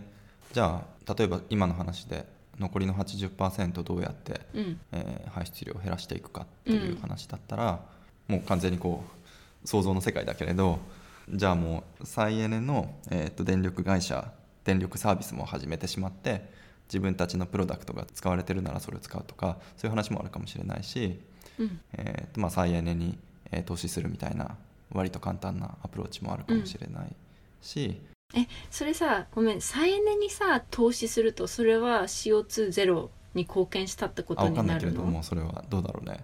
[0.54, 2.26] じゃあ例えば今の話で
[2.60, 4.80] 残りの80%どうやってうん。
[4.92, 7.80] えー排出量を減らしていくかっていう話だったら、
[8.28, 9.04] もう完全にこ
[9.64, 10.78] う想像の世界だけれど
[11.28, 14.32] じゃあもう再エネの、えー、と電力会社
[14.64, 16.48] 電力サービスも始めてしまって
[16.88, 21.20] 自分たちのプロダクトが使われてるならそれを使うとかそういう話もあるかもしれないし、
[21.58, 21.80] うん。
[21.94, 23.18] えーとまあ、再エネに、
[23.52, 24.56] えー投資するみたいな
[24.92, 27.16] 割と簡単なアプローチもあるかもしれない
[27.62, 28.00] し、
[28.34, 36.24] えそれさごめん再エネにさ投資するとそれは CO2 ゼロに貢献したってこあ分かんなとにないるのけれどもそれはどうだろうね。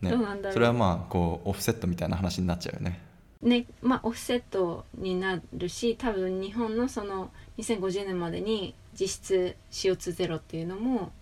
[0.00, 0.10] ね。
[0.10, 0.52] どうなんだろう。
[0.52, 3.00] それはまあこうオフセットみたいな話になっちゃうよね。
[3.42, 11.12] ねまあオフセットになるし多分日本のその2050年までに実質 CO2 ゼロっていうのも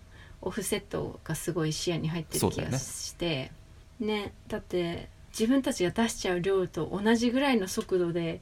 [0.41, 3.51] オフセットがすごい視野に入ってる気がして。
[3.99, 4.33] ね。
[4.47, 8.41] だって自分たちが出しちゃう量と同じぐらいの速度で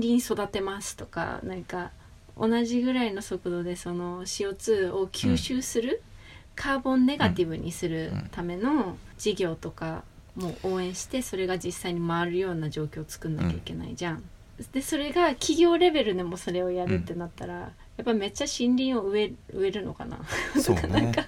[0.00, 1.90] 林育てますとかなんか
[2.36, 6.02] 同じぐらいの速度でその CO2 を吸収する、
[6.56, 10.02] カーボンネガティブにするための事業とか
[10.34, 14.22] もう応援してそれが実際に回るような状況を作んなきゃいけないじゃん。
[14.72, 17.70] でそれが企業レベルでもそれをやるってなったら、や
[18.02, 20.18] っぱめっちゃ森林を植え植えるのかな？
[20.60, 21.24] そうとか なんねか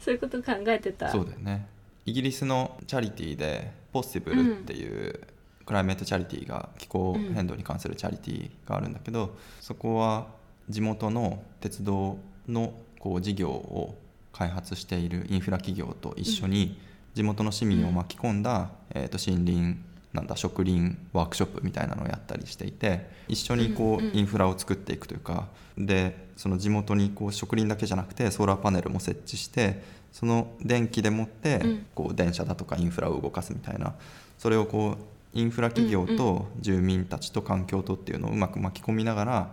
[0.00, 1.10] そういうこと考えてた。
[1.10, 1.66] そうだよね。
[2.06, 5.20] イギリスのチャリティーでポッシブルっていう
[5.66, 10.26] クライメートチャリティーが気候変動に関するチャリティーがあるんだけど、そこは
[10.68, 13.96] 地元の鉄道のこう事業を
[14.32, 16.78] 開発しているインフラ企業と一緒に
[17.14, 19.78] 地元の市民を巻き込んだ、えー、と森林
[20.12, 31.86] なんだ植林ワークショップみたいなのをやったりしていて一緒にこうんうんうインフラを作っていくというかでその地元にこう植林だけじゃなくてソーラーパネルも設置してその電気でもってうん。
[31.94, 33.94] こう電車だとかインフラを動かすみたいな
[34.38, 39.50] それをこうインフラ企業と住民たちと環境とっていうのをうまく巻き込みながら、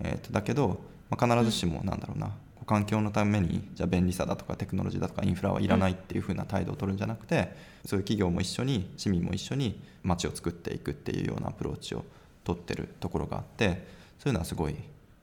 [0.00, 2.32] えーとだけど、まあ、必ずしもなんだろうな、
[2.64, 12.04] 環境のためにじゃあ便利さだとかテクノロジーだとかインフラはいらないっていう風な態度を取るんじゃなくてそういう企業も一緒に市民も一緒に街を作っていくっていうようなアプローチを
[12.44, 13.86] 取ってるところがあって
[14.18, 14.76] そういうのはすごい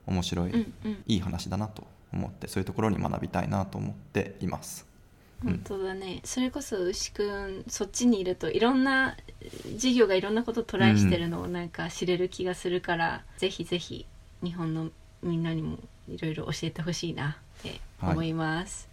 [0.06, 4.86] 面白い、うんうんいい話だなと思ってそういうところに学びたいなと思っています。
[5.42, 9.16] 本当だね、それこそ牛くんそっちにいるといろんな
[9.76, 14.06] 事業がいろんなことトライしてるのをなんか知れる気がするから、ぜひぜひ
[14.42, 14.90] 日本の
[15.22, 15.78] みんなにも
[16.08, 18.88] いろいろ教えてほしいなって思います、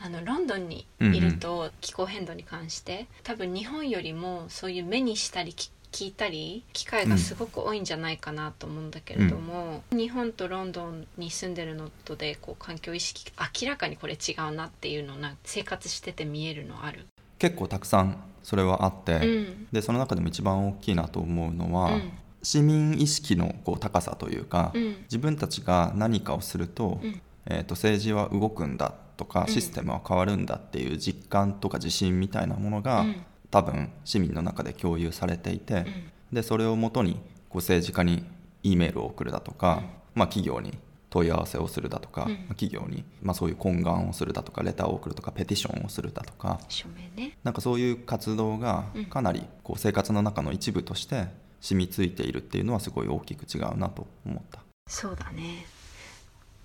[0.00, 13.30] あのロンドンにいると気候変動に関して、多分日本よりもそういう目にしたり聞聞いたり機会がすごく多いんじゃないかなと思うんだけれども、日本とロンドンに住んでるのとでこう環境意識
[13.62, 17.06] 明らかにこれ違うなっていうのな生活してて見えるのある？
[17.38, 19.66] 結構たくさんそれはあって、うん。
[19.72, 22.12] でその中でも一番大きいなと思うのは、うん。
[22.42, 24.96] 市民意識のこう高さというか、うん。
[25.02, 27.20] 自分たちが何かをすると,、うん。
[27.46, 29.52] えー、と政治は動くんだとかうん。
[29.52, 35.84] システムは変わるんだっていう実感とか自信みたいなものが、うん多分市民の中で共有されていて、うん
[36.32, 37.14] でそれをもとに
[37.48, 38.24] こう政治家に
[38.62, 39.82] E メールを送るだとか、
[40.14, 40.78] まあ、企業に
[41.10, 47.36] 問い合わせをするだとか、うんまあ企業に、まあ、そういう懇願をするだとかレターを送るとかペティションをするだとか署名ね。
[47.42, 51.26] なんかそういう活動がうんかなりこう生活の中の一部として
[51.60, 54.60] 染みついているっていうのはすごい大きく違うなと思った。
[54.86, 55.66] そうだね。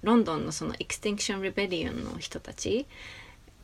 [0.03, 2.85] ロンドンのその Extinction Rebellion の人たち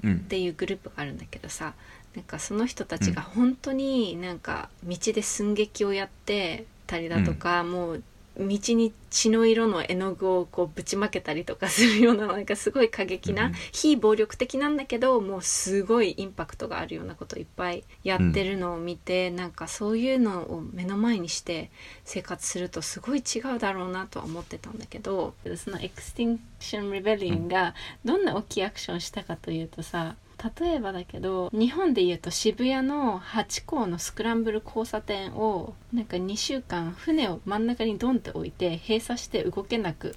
[0.03, 1.75] うんっていうグループがあるんだけどさ
[2.15, 8.03] なんかその人たちが本当になんか道で寸劇をやってたりだとか、もう
[8.37, 21.71] 道に血の色の絵の具をこうぶちまけたりとかするような なんかすごい過激な、うん非暴力的なんだけどもうすごいインパクトがあるようなことをいっぱいやってるのを見て、なんかそういうのを目の前にして
[22.05, 25.33] 生活するとすごい違うだろうなとは思ってたんだけど。
[25.55, 30.15] その Extinction Rebellion がどんな大きいアクションをしたかというとさ
[30.59, 40.15] 例えばだけど日本でいうと渋谷のハチ公のスクランブル交差点をなんか2週間船を真ん中にドンって置いて閉鎖して動けなく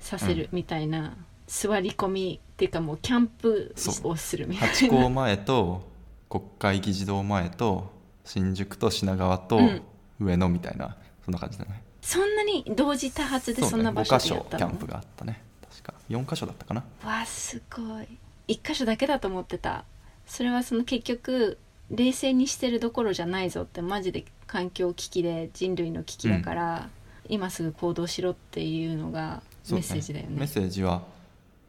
[0.00, 4.74] させるみたいな、座り込みっていうかもうキャンプをするみたいな。
[4.74, 5.82] ハチ公前と
[6.28, 7.90] 国会議事堂前と
[8.24, 9.82] 新宿と品川とうん。
[10.22, 11.82] 上野みたいな、そんな感じだね。
[12.02, 14.66] そんなに同時多発でそんな場所5箇所でやったの？
[14.66, 15.42] キャンプがあったね。
[15.66, 15.94] 確か。
[16.10, 16.84] 4箇所だったかな。
[17.02, 18.18] わあすごい
[18.50, 19.84] 一箇所だけだと思ってた。
[20.26, 21.58] それはその結局
[21.90, 26.88] 冷静にしてるどころじゃないぞってマジで環境危機で人類の危機だから、
[27.28, 30.36] 今すぐ行動しろっていうのがメッセージだよね。
[30.36, 31.02] メッセージは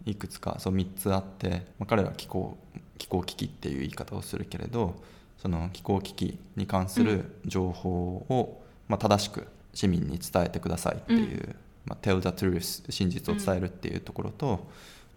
[0.06, 2.58] いくつかそう3つあって、まあ、彼らは気候
[2.98, 4.96] 気候危機っていう言い方をするけれど
[5.38, 14.68] その気候危機に関する情報を、まあ、正しく市民に伝えてくださいっていう、まあ、tell the truth 真実を伝えるっていうところと、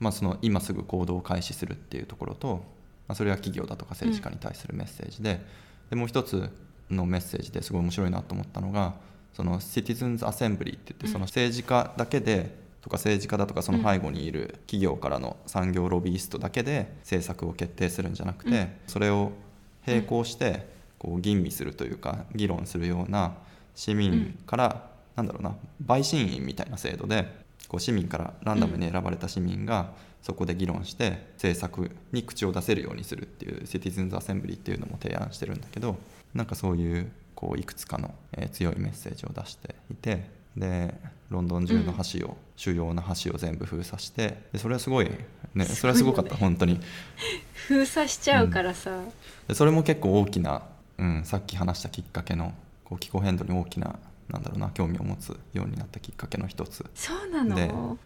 [0.01, 2.57] まあ、その今すぐ行動を開始するっていうところと、
[3.09, 5.41] まあ、それは企業だとか政治家に対するメッセージで,、
[5.91, 6.51] でもう一つ
[6.91, 8.95] のメッセージですごい面白いなと思ったのが
[9.33, 18.69] その Citizens Assembly って言ってその政治家だけでとか政治家だとかその背後にいる企業からの産業ロビーストだけで政策を決定するんじゃなくて、うん。
[18.87, 19.33] それを
[19.87, 23.35] 並行してこう吟味するというか議論するような
[23.75, 27.27] 市民から、なんだろうな陪審員みたいな制度で
[27.69, 35.97] こう市民からランダムに選ばれた市民がそこで議論して政策に口を出せるようにするっていうシティズンズ・アセンブリーっていうのも提案してるんだけど
[36.35, 40.95] なんかそういうこういくつかの、えー強いメッセージを出していてで
[41.31, 45.11] ロンドン中の橋を、主要な橋を全部封鎖してでそれはすごい
[45.55, 46.81] ねそれはすごかった、本当に。
[47.67, 49.01] 封鎖しちゃうからさ、
[49.49, 50.63] でそれも結構大きな、
[50.99, 53.97] うん、さっき話したきっかけのこう気候変動に大きな
[54.29, 56.85] なんだろうな興味を持つようになったきっかけの一つ。
[56.95, 57.99] そうなでの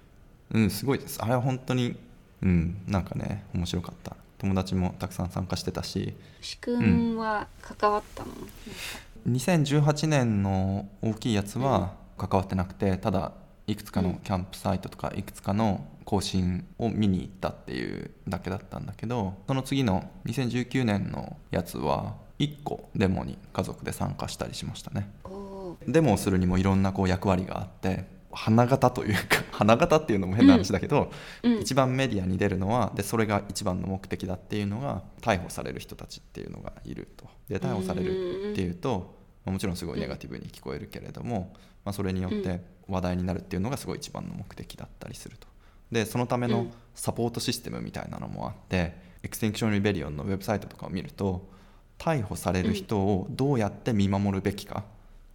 [0.50, 1.22] うんすごいです。
[1.22, 1.96] あれは本当に
[2.42, 4.16] うんなんかね面白かった。
[4.38, 6.14] 友達もたくさん参加してたし。
[6.40, 8.30] 牛くんは関わったの、
[9.28, 13.32] 2018年の大きいやつは関わってなくてただ
[13.66, 25.10] いくつかのキャンプサイトとかいくつかの更新を見に行ったっていうだけだったんだけどその次の2019年のやつは1個デモに家族で参加したりしましたね。
[25.24, 25.57] おお
[25.88, 31.10] デモをするにもいろんなこう役割があって花形というか 花形っていうのも変な話だけど、
[31.42, 31.60] うん。
[31.60, 37.26] 一番メディアに出るのはでそれが一番の目的だっていうのが逮捕される人たちっていうのがいると。
[37.48, 45.48] で逮捕されるっていうと、まあもちろんすごいネガティブに聞こえるけれども、まあ、それによって話題になるっていうのがすごい一番の目的だったりすると。
[45.90, 46.72] でそのためのうん。
[46.98, 51.48] サポートシステムみたいなのもあって、 Extinction Rebellion のウェブサイトとかを見ると
[51.96, 54.84] 逮捕される人をどうやって見守るべきか、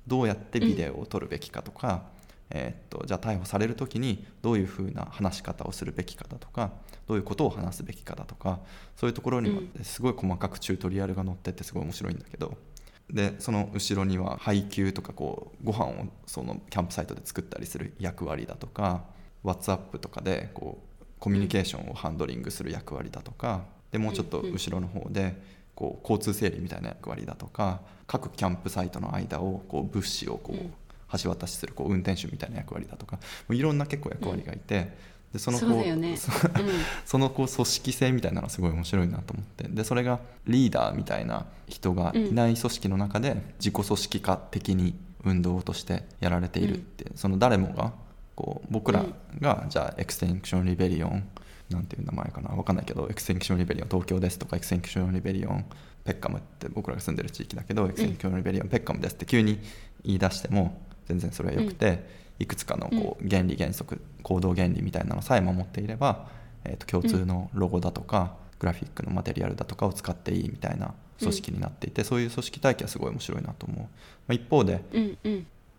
[0.08, 2.04] どうやってビデオを撮るべきかとか、
[2.50, 6.72] えーっとじゃあ逮捕される時にどういうふうな話し方をするべきかだとか
[7.08, 8.60] どういうことを話すべきかだとか
[8.96, 12.58] そういうところにはすごい細かくチュートリアルが載っててすごい面白いんだけど
[13.10, 19.04] でその後ろには配給とかこうご飯をそのキャンプサイトで作ったりする役割だとか
[19.44, 25.36] WhatsApp とかでこうコミュニケーションをハンドリングする役割だとかでもうちょっと後ろの方で
[25.76, 34.92] こう交通整理みたいな役割だとか各キャンプサイトの間をこう物資をこう橋渡しするこう運転手みたいな役割だとかもういろんな結構役割がいて、
[35.32, 36.18] でそのこそうね。
[37.06, 47.94] そ のこう組織性みたいなのがすごい面白いなと思ってでそれがリーダーみたいな人がいない組織の中で自己組織化的に運動としてやられているって、その誰もが
[48.36, 49.06] こう僕ら
[49.40, 51.28] がじゃあ Extinction Rebellion
[51.74, 55.66] なんていう名前かな分かんないけど Extinction Rebellion 東京ですとか Extinction Rebellion
[56.04, 59.60] Peckham って僕らが住んでる地域だけど、 Extinction Rebellion Peckham ですって急に
[60.04, 66.28] 言い出しても全然それはよくて、いくつかのこう原理原則行動原理みたいなのさえ守っていれば、
[66.66, 73.88] えー、と共通のロゴだとか、グラフィックのマテリアルだとかを使っていいみたいな組織になっていて、そういう組織体系はすごい面白いなと思う、ま
[74.30, 74.84] あ、一方で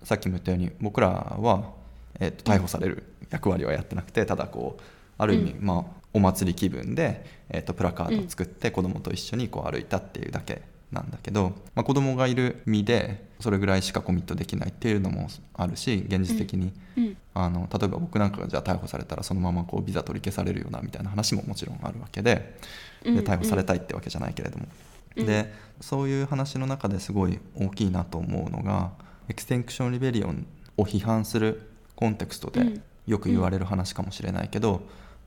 [0.03, 1.73] さっきも言ったように僕らは、
[2.21, 4.83] えー、と逮捕される役割はやってなくてただこう
[5.19, 17.17] ある意味、まあ、お祭り気分で、えー、とプラカードを作って子供と一緒にこう歩いたっていうだけなんだけど、まあ、子供がいる身でそれぐらいしかコミットできないっていうのもあるし現実的に、うん。
[17.35, 22.57] あの例えば僕なんかがじゃあ逮捕されたらそのままこうビザ取り消されるよなみたいな話ももちろんあるわけで
[23.05, 24.67] うんで逮捕されたいってわけじゃないけれども、
[25.17, 25.27] うん。
[25.27, 28.93] でそういう話の中ですごい大きいなと思うのが
[29.29, 30.47] Extinction Rebellion
[30.77, 32.83] を批判するコンテクストでうん。
[33.07, 34.81] よく言われる話かもしれないけど、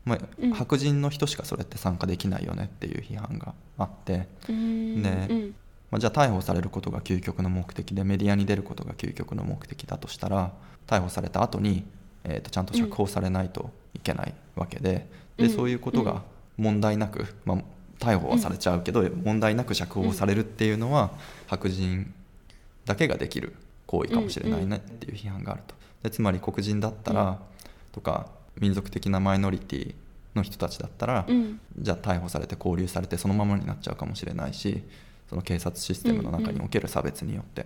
[0.08, 0.54] まあうん。
[0.54, 4.28] 白人の人しかそれって参加できないよねっていう批判があって。
[4.50, 5.02] うん。
[5.02, 5.56] ねうん。
[5.92, 10.52] まあ、じゃあ逮捕されることが究極の目的でメディアに出ることが究極の目的だとしたら
[10.86, 11.86] 逮捕された後に、
[12.26, 15.48] えー、とちゃんと釈放されないといけないわけで,、うん。
[15.48, 16.24] でそういうことが
[16.58, 17.58] 問題なく、まあ、
[18.00, 21.12] 逮捕はされちゃうけど、問題なく釈放されるっていうのは、
[21.48, 22.14] 白人
[22.86, 25.76] だけができる行為かもしれないねっていう批判があると。
[26.04, 27.40] でつまり黒人だったら、
[27.92, 28.28] とか
[28.60, 29.96] 民族的なマイノリティ
[30.36, 31.60] の人たちだったら、うん。
[31.78, 34.84] じゃあ逮捕されて拘留されてそのままになっちゃうかもしれないし
[35.30, 37.66] その警察システムの中における差別によって、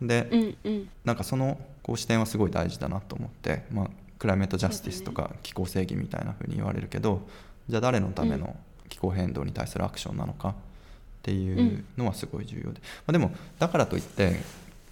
[0.00, 0.88] で、うんうん。
[1.04, 7.26] なんかそのこう視点はすごい大事だなと思って、まあ、climate justice とか気候正義みたいな風に言われるけど
[7.68, 8.56] じゃあ誰のための
[8.88, 10.54] 気候変動に対するアクションなのかっ
[11.22, 14.40] ていうのはすごい重要で、まあ、でもだからといって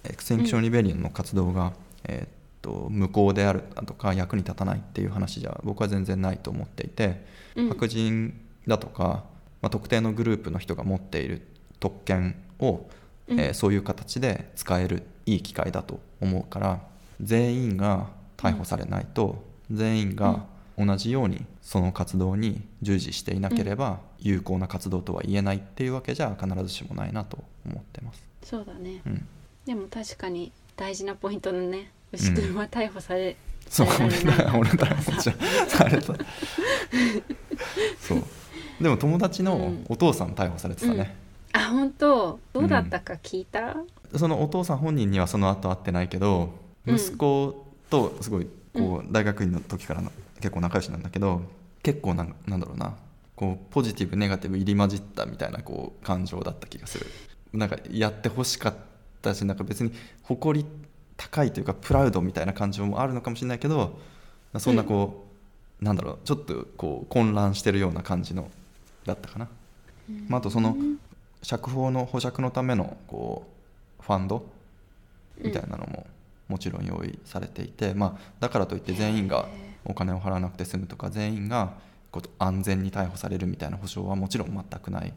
[0.03, 2.29] Extinction Rebellion の活動が、えーっ
[2.63, 7.23] と無効であるだとか役に立たないっていう話じゃ僕は全然ないと思っていて、
[7.55, 7.69] うん。
[7.69, 8.33] 白人
[8.65, 9.25] だとか、
[9.61, 11.43] まあ、特定のグループの人が持っている
[11.79, 12.87] 特権を、
[13.27, 13.39] うん。
[13.39, 16.81] えーそういう形で使えるいい機会だと思うから
[17.21, 20.45] 全員が逮捕されないと、全員が
[20.77, 28.27] 同じようにその活動に従事していなければ有効な活動とは言えないっていうわけじゃ必ずしもないなと思ってます。
[28.43, 29.01] そうだね。
[29.05, 29.27] うん、
[29.65, 33.35] でも確かに大事なポイントのね牛は逮捕され、
[33.69, 34.87] そう俺だ俺だ。
[35.19, 35.33] じゃ
[35.67, 36.13] された。
[37.99, 38.23] そう。
[38.81, 39.85] でも友達のうん。
[39.89, 41.15] お父さん逮捕されてたね、
[41.53, 42.39] あ本当？
[42.53, 43.77] どうだったか聞いた、
[44.15, 46.53] そのお父さん本人にはその後会ってないけど
[46.85, 46.95] うん。
[46.95, 51.41] 息子とすごいこう大学院の時からの結構仲良しなんだけど
[51.81, 52.95] 結構なんなんだろうな。
[53.35, 57.07] こうポジティブネガティブ入り混じったみたいなこう感情だった気がする。
[57.51, 58.75] なんかやってほしかっ
[59.23, 59.91] たしなんか別に
[60.21, 60.65] 誇り
[61.17, 63.99] 高いというかプラウドみたいな感情もあるのかもしれないけど
[64.57, 65.25] そんなこ
[65.81, 68.49] う、なんだろうちょっとこう混乱してるような感じの
[69.05, 69.47] だったかな、
[70.27, 70.75] まあ、あとその
[71.41, 73.47] 釈放の保釈のためのこ
[73.99, 74.45] うファンド？
[75.39, 76.05] みたいなのも
[76.47, 79.47] もちろん用意されていて、まあ、だからといって全員が
[79.83, 81.73] お金を払わなくて済むとか全員が
[82.11, 85.13] こと安全に逮捕されるみたいな保証はもちろん全くない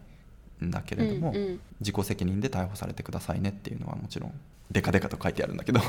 [0.65, 1.61] んだけれども、うんうん。
[1.81, 4.33] 自己責任で逮捕されてくださいねっていうのはもちろん
[4.71, 5.81] デカデカと書いてあるんだけど。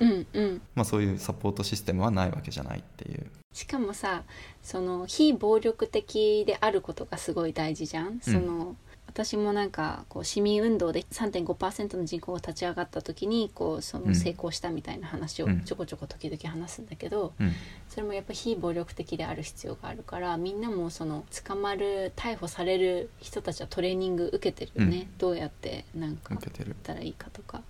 [0.00, 0.62] うんうん。
[0.74, 3.26] まあそういうサポートシステムはないわけじゃないっていう。
[3.52, 4.22] しかもさ
[4.62, 8.76] その非暴力的であることがすごい大事じゃん、その
[9.12, 14.14] 私もなんかこう市民運動で3.5%の人口が立ち上がった時にこうそのうん。
[14.14, 15.60] 成功したみたいな話をうん。
[15.64, 17.52] ちょこちょこ時々話すんだけど、うん。
[17.88, 27.62] それもやっぱ非暴力的である必要があるからみんなもその捕まる逮捕される人たちはトレーニング受けてるよね、どうやってなんかやったらいいかとか。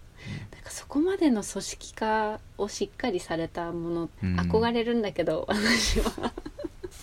[0.53, 4.37] なんかそこまでの組織化をしっかりされたもの、うん。
[4.39, 6.33] 憧れるんだけど私は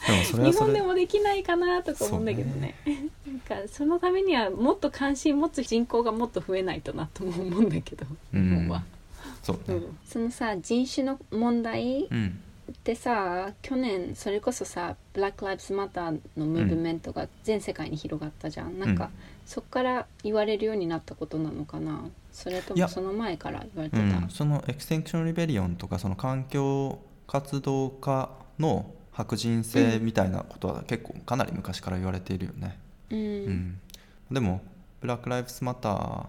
[0.10, 2.76] 日本でもできないかなとか思うんだけどね。
[3.28, 8.56] なんかそのためにはもっと関心持つ人口がもっと増えないとなとも思うんだけど日うん。
[8.68, 8.84] 本は、
[9.44, 9.76] そうね。
[9.76, 9.98] うん。
[10.06, 12.40] そのさ人種の問題うん。
[12.72, 19.10] ってさ去年それこそさ「Black Lives Matter」のムーブメントが全世界に広がったじゃん、なんか、うん
[19.50, 22.08] そっから言われるようになったことなのかな。
[22.32, 28.30] それともその前から言われてた、うん、その Extinction Rebellion とかその環境活動家
[28.60, 33.18] の白人性みたいなことは結構かなり昔から言われているよね、うん。
[33.18, 33.80] うん。
[34.32, 34.62] でも
[35.02, 36.26] ブラック・ライブズ・マター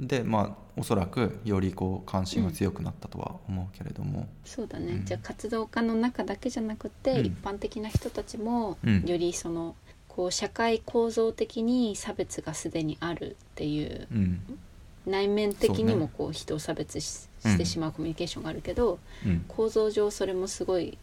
[0.00, 5.04] でまあおそらくよりこう関心は強くなったとは思うけれども、そうだね、うん。
[5.04, 7.26] じゃあ活動家の中だけじゃなくて、うん。
[7.26, 9.76] 一般的な人たちも、うんよりその
[10.08, 14.58] こう社会構造的に差別がすでにあるっていううん。
[15.06, 19.44] 内面的にもこう人を差別し,、うんてしまうコミュニケーションがあるけどうん。
[19.46, 20.98] 構造上それもすごい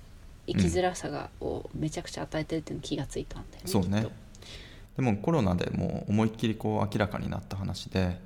[0.54, 3.72] 生きづらさが、をめちゃくちゃ与えてるっていうのに気がついたんだよね。
[3.72, 4.08] そうね。
[4.96, 8.20] でもコロナでもう思いっきりこう明らかになった話で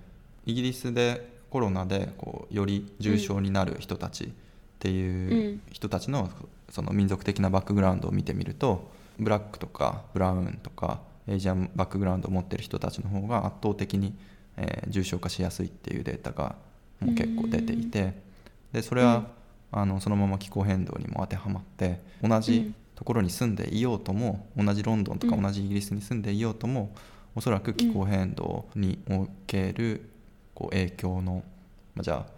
[0.46, 4.30] イギリスでコロナでこうより重症になる人たちっ
[4.80, 6.30] ていう人たちの
[6.70, 14.14] その民族的なバックグラウンドを見てみるとブラックとかブラウンとかエイジアンバックグラウンドを持ってる人たちの方が圧倒的に、
[14.58, 16.56] えー重症化しやすいっていうデータが
[17.00, 18.14] もう結構出ていて
[18.72, 19.28] でそれは、
[19.72, 25.44] あのそのまま気候変動にも当てはまって同じところに住んでいようとも同じロンドンとかうん。
[25.44, 26.94] 同じイギリスに住んでいようとも、
[27.36, 30.10] おそらく気候変動における
[30.54, 31.44] こう影響の、
[31.94, 32.32] まあ、じゃあ、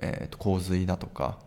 [0.00, 1.38] えーと洪水だとか、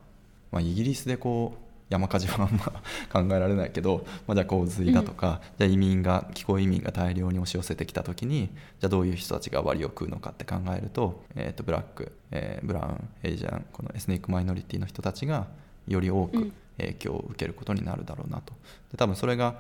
[0.52, 1.63] まあ、イギリスでこう
[1.94, 2.82] 山火事はあんま
[3.12, 15.48] 考えられないけど、まあ、じゃあ洪水だとか、じゃあ移民が気候移民が大量に押し寄せてきた時にじゃあどういう人たちが割を食うのかって考えると,、えー、とブラック、えーブラウンエイジアンこのエスニックマイノリティの人たちが
[15.88, 16.54] より多くうん。
[16.78, 18.54] 影響を受けることになるだろうなと。
[18.92, 19.56] で多分それが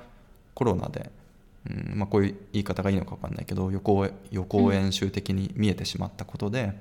[0.53, 1.11] コロナで、
[1.69, 6.73] うんまあ、こういう言い方がいいのか分かんないけど予行予行演習的に見えてしまったことで、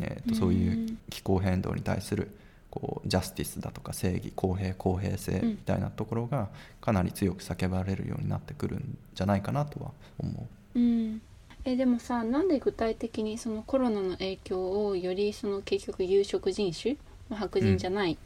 [0.00, 2.30] えー、とそういう気候変動に対する
[2.74, 6.48] こうジャスティスだとか正義公平公平性みたいなところが
[6.80, 10.78] かなり強く叫ばれるようになってくるんじゃないかなとは思う。
[10.78, 11.22] ん。
[11.64, 16.96] えでもさなんで具体的にそのコロナの影響をよりその結局有色人種
[17.30, 18.18] まあ白人じゃない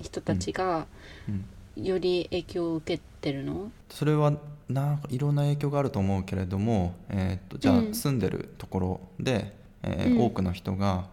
[0.00, 0.86] 人たちが
[1.28, 1.32] う、
[1.78, 4.32] うん、より影響を受けてるの、それは
[4.68, 7.94] なんかいろんな影響があると思うけれども、えー、とじゃあうん。
[7.94, 10.20] 住んでるところで、えーうん。
[10.26, 11.06] 多くの人が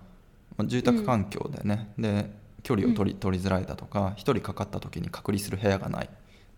[0.57, 2.29] まあ住宅環境でね、で
[2.63, 6.09] 距離を取り取りづらいだとか一人かかった時に隔離する部屋がない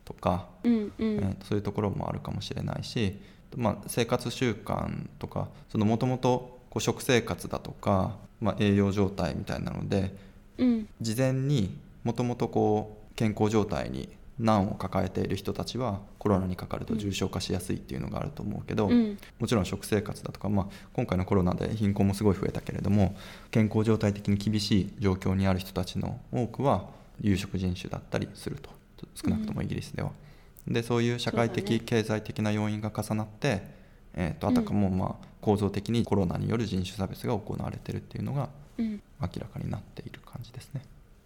[0.06, 0.92] とか、うんうん。
[1.00, 3.18] えーとそういうところもあるかもしれないし、
[3.56, 10.16] まあ、生活習慣とかもともと食生活だとか、まあ、栄養状態みたいなので
[10.58, 10.88] うん。
[11.02, 19.18] 事前にもともとこう健康状態に難を抱えている人たちはコロナにかかると重症化しやすいっていうのがあると思うけど、うん。
[19.40, 23.16] もちろん食生活だとか、まあ、今回のコロナで貧困もすごい増えたけれども
[23.52, 26.86] 健康状態的に厳しい状況にある人たちの多くは
[27.22, 28.70] 有色人種だったりすると
[29.16, 30.12] 少なくともイギリスでは。
[30.68, 31.80] でそういう社会的、ね。
[31.80, 33.62] 経済的な要因が重なって、
[34.14, 39.02] えー、とあたかもまあ構造的にコロナによる人種差別が行われているっていうのがうん。
[39.22, 40.82] 明らかになっている感じですね。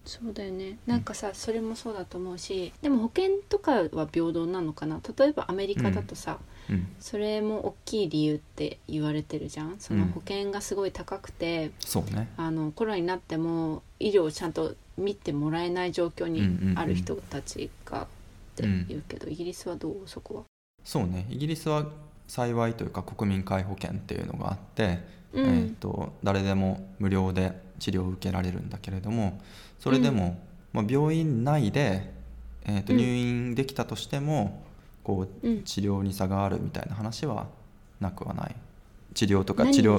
[0.08, 0.78] そうだよね。
[0.88, 5.00] なんかさそれもそうだと思うしでも保険とかは平等なのかな？
[5.18, 6.40] 例えばアメリカだとさ、
[6.70, 9.76] うん、それも大きい理由って言われてるじゃん？
[9.80, 12.30] その保険がすごい高くて、そうね。
[12.38, 18.08] あのコロナになっても医療をちゃんと見てもらえない状況にある人たちがっ
[18.56, 19.96] て言うけど、イギリスはどう？
[20.06, 20.44] そこは？
[20.84, 21.28] そうね。
[21.30, 21.86] イギリスは
[22.28, 25.00] 幸いというか国民皆保険っていうのがあって、
[25.34, 25.46] うん。
[25.46, 29.40] えー、と誰でも無料で治療を受けられるんだけれども
[29.80, 30.40] それでも、
[30.74, 32.14] まあ、病院内で、
[32.66, 33.00] えー、とうん。
[33.00, 34.64] 入院できたとしても、
[35.04, 35.64] こううん。
[35.64, 37.48] 治療に差があるみたいな話は
[38.00, 38.56] なくはない。
[39.14, 39.98] 治療とか治療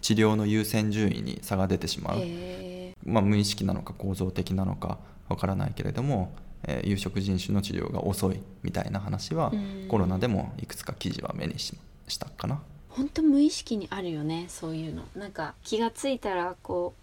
[0.00, 4.98] 治療の優先順位に差が出てしまう、へまあ、無意識なのか構造的なのか
[5.30, 6.34] わからないけれども、
[6.64, 9.86] えー有色人種の治療が遅いみたいな話は、うん。
[9.88, 11.74] コロナでもいくつか記事は目にし
[12.08, 12.60] したかな。
[12.90, 15.02] 本当無意識にあるよねそういうの。
[15.16, 17.01] なんか気がついたらこう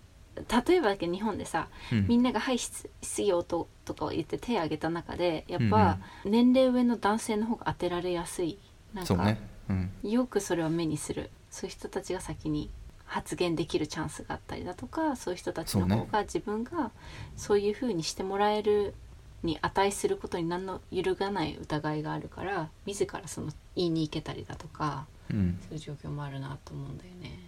[0.67, 2.07] 例えばだけど日本でさ、うん。
[2.07, 8.57] みんなが「はい失失業と」とかを言って手を挙げた中でやっぱ年齢上の男性の方が当てられやすい
[8.93, 9.91] なんか、ね、うん。
[10.03, 11.29] よくそれを目にする。
[11.49, 12.69] そういう人たちが先に
[13.05, 16.91] 発言できるチャンスがあったりだとかそういう人たちの方が自分が
[17.37, 18.93] そういうふうにしてもらえる
[19.41, 25.59] に値することに何の揺るがない疑いがあるから自らその言いに行けたりだとかうん。
[25.61, 27.39] そういう状況もあるなと思うんだよね。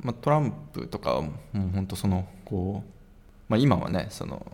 [0.00, 2.90] まあ、トランプとかはもう本当そのこう、
[3.48, 4.44] まあ、今はねその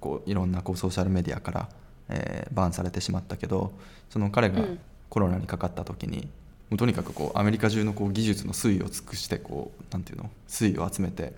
[0.00, 1.68] こういろんなこうソーシャルメディアから、
[2.08, 3.72] えーバンされてしまったけど
[4.10, 4.78] その彼がうん。
[5.08, 6.22] コロナにかかった時に、
[6.70, 11.34] もうとにかくこうアメリカ中のこう技術の推移を尽くしてこうなんていうの推移を集めて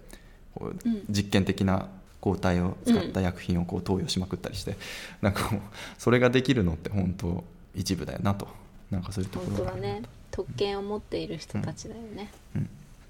[0.55, 1.89] こううん実験的な
[2.21, 4.77] 抗体を使った薬品をこう投与しまくったりして、
[5.23, 5.61] なんかもう
[5.99, 7.43] それができるのって本当
[7.75, 8.47] 一部だよなと
[8.93, 10.03] なんかそういうところがね。
[10.31, 12.31] 特権を持っている人たちだよね。
[12.55, 12.61] で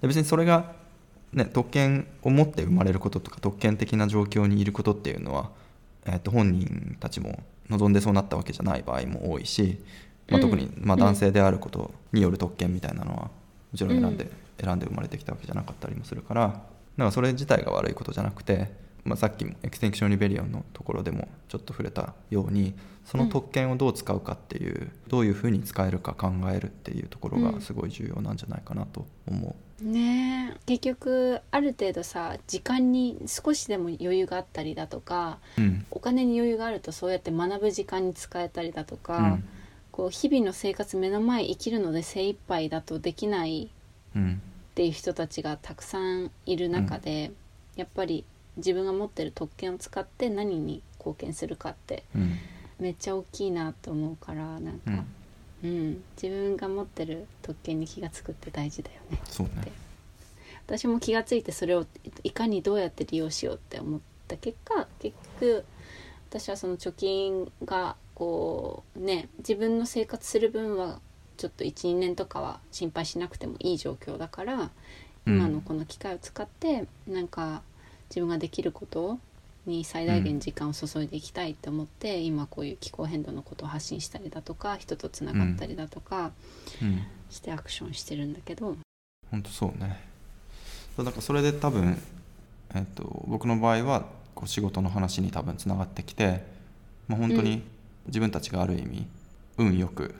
[0.06, 0.72] 別にそれが、
[1.32, 5.50] ね、特権を持って生まれることとか特権的な状況にいることっていうのは、
[6.06, 7.40] えー、と本人たちも
[7.70, 9.78] 望んでそうなったわけじゃない場合も多いし、
[10.28, 10.50] まあ、うん。
[10.50, 11.00] 特に、まあ、うん。
[11.00, 13.30] 男性であることによる特権みたいなのはも
[13.76, 14.30] ちろん選んで、うん。
[14.64, 16.62] 選んで生まれてきたわけじゃなかったりもするからだか
[16.96, 18.70] らそれ自体が悪いことじゃなくて、
[19.04, 22.74] まあ、さっきも Extinction Rebellion のところでもちょっと触れたように
[23.04, 29.84] その特権をどう使うかっていう、どういうふうに使えるか考えるっていうところがすごい重要なんじゃないかなと思う。
[29.84, 30.60] ねえ。
[30.66, 35.84] 結局ある程度さ時間に少しでも余裕があったりだとかうん。
[35.90, 39.44] お金に余裕があるとそうやって学ぶ時間に使えたりだとか、うん。
[39.92, 43.70] こう日々の生活目の前生きるので精一杯だとできない
[44.16, 44.40] うん
[44.72, 47.30] っていう人たちがたくさんいる中で、
[47.76, 48.24] やっぱり
[48.56, 52.38] 自分が持ってる特権を使って何に貢献するかってうん。
[52.78, 55.04] めっちゃ大きいなと思うからなんか、
[55.62, 56.02] うん。
[56.20, 59.20] 自分が持ってる特権に気が付くって大事だよね。
[59.24, 59.72] そうね。
[60.66, 61.86] 私も気がついてそれを
[62.22, 65.64] いかにどうやって利用しようって思った結果結局
[66.30, 71.00] 私はその貯金がこうね自分の生活する分は
[71.36, 74.70] ちょっと12年とかは心配しなくてもいい状況だから、
[75.26, 75.36] うん。
[75.36, 77.62] 今のこの機会を使ってなんか
[78.10, 79.18] 自分ができること
[79.66, 86.32] に最大限時間を注いでいきたいって思って、今こういう気候変動のことを発信したりだとか人とつながったりだとか
[86.82, 87.02] うん。
[87.30, 88.76] してアクションしてるんだけど、
[89.30, 90.00] 本当そうね。
[90.96, 92.00] だからそれで多分、
[92.74, 96.44] えっと僕の場合はこう仕事の話に多分つながってきて、
[97.08, 97.62] まあ、本当にうん。
[98.06, 99.06] 自分たちがある意味
[99.56, 100.14] 運よく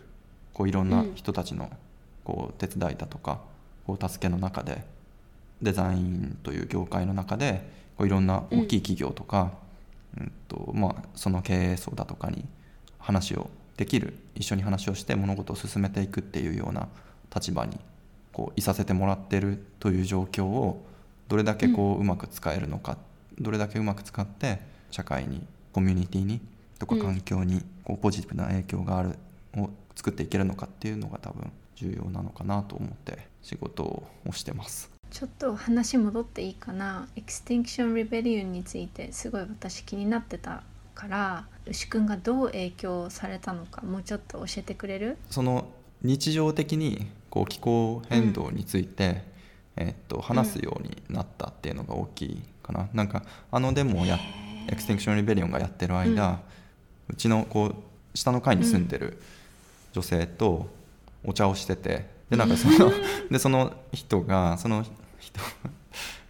[0.53, 1.71] こういろんな人たちの
[2.25, 3.41] こう手伝いだとか
[3.87, 4.83] こう助けの中で
[5.65, 9.53] デザインという業界の中でこういろんな大きい企業とか、
[10.19, 12.45] うんとまあ、その経営層だとかに
[12.99, 16.89] 話をできる一緒に話をして物事を進めていくっていうような
[17.35, 17.79] 立場に
[18.33, 20.85] こういさせてもらってるという状況を
[21.29, 22.99] どれだけこううまく使えるのか、
[23.41, 24.61] どれだけうまく使って
[24.91, 26.41] 社会にコミュニティに
[26.79, 27.01] とかうん。
[27.01, 29.17] 環境にこうポジティブな影響がある
[29.57, 34.94] を作っていけるのかっていうのが多分重要なのかなと思って仕事をしてます。
[35.15, 37.07] ちょっと話戻っていいかな。
[37.15, 45.17] Extinction Rebellion についてすごい私気になってたから牛くんがどう影響されたのかもうちょっと教えてくれる？
[45.31, 45.69] その
[46.03, 49.23] 日常的にこう気候変動について、
[49.77, 54.19] えっと話すようになったっていうのが大きいかな、なんかあのデモをや
[54.67, 56.41] Extinction Rebellion がやってる間、
[57.09, 57.75] うちのこう
[58.19, 59.23] 下の階に住んでる
[59.93, 60.67] 女性と
[61.25, 62.93] お茶をしててでなんかその
[63.31, 64.85] でその人がその
[65.27, 65.41] 人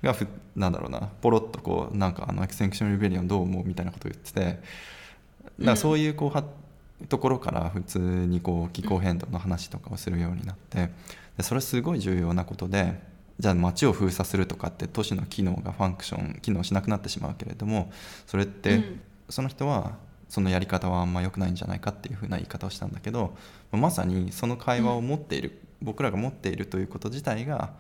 [0.03, 0.27] がふ
[0.57, 4.61] なんだろうなポロッとこうなんかあの Extinction Rebellion どう思うみたいなことを言っててだか
[5.59, 6.45] らそういうこうは
[7.09, 10.91] ところから普通にこう気候変動の話とかをするようになって
[11.37, 13.01] でそれすごい重要なことで
[13.39, 17.91] じゃあ街を封鎖するとかって都市の機能がファンクション機能しなくなってしまうけれども
[18.27, 19.01] それって、うん。
[19.29, 19.97] その人は
[20.29, 23.35] そのやり方はあんま良くないんじゃないかっていうふうな言い方をしたんだけど
[23.73, 27.73] まさにその会話を持っている、僕らが持っているということ自体が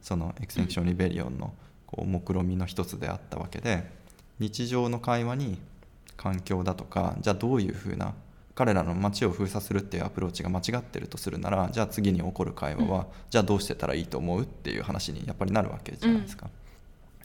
[0.00, 1.52] そのエクセンクション・リベリオンの
[1.86, 3.84] こう目論見みの一つであったわけで
[4.38, 5.58] 日常の会話に
[6.16, 8.14] 環境だとかじゃあどういうふうな
[8.54, 16.50] 彼らの街を封鎖するっていうアプローチが間違ってるとするならじゃあ次に起こる会話は、じゃあどうしてたらいいと思うっていう話にやっぱりなるわけじゃないですか。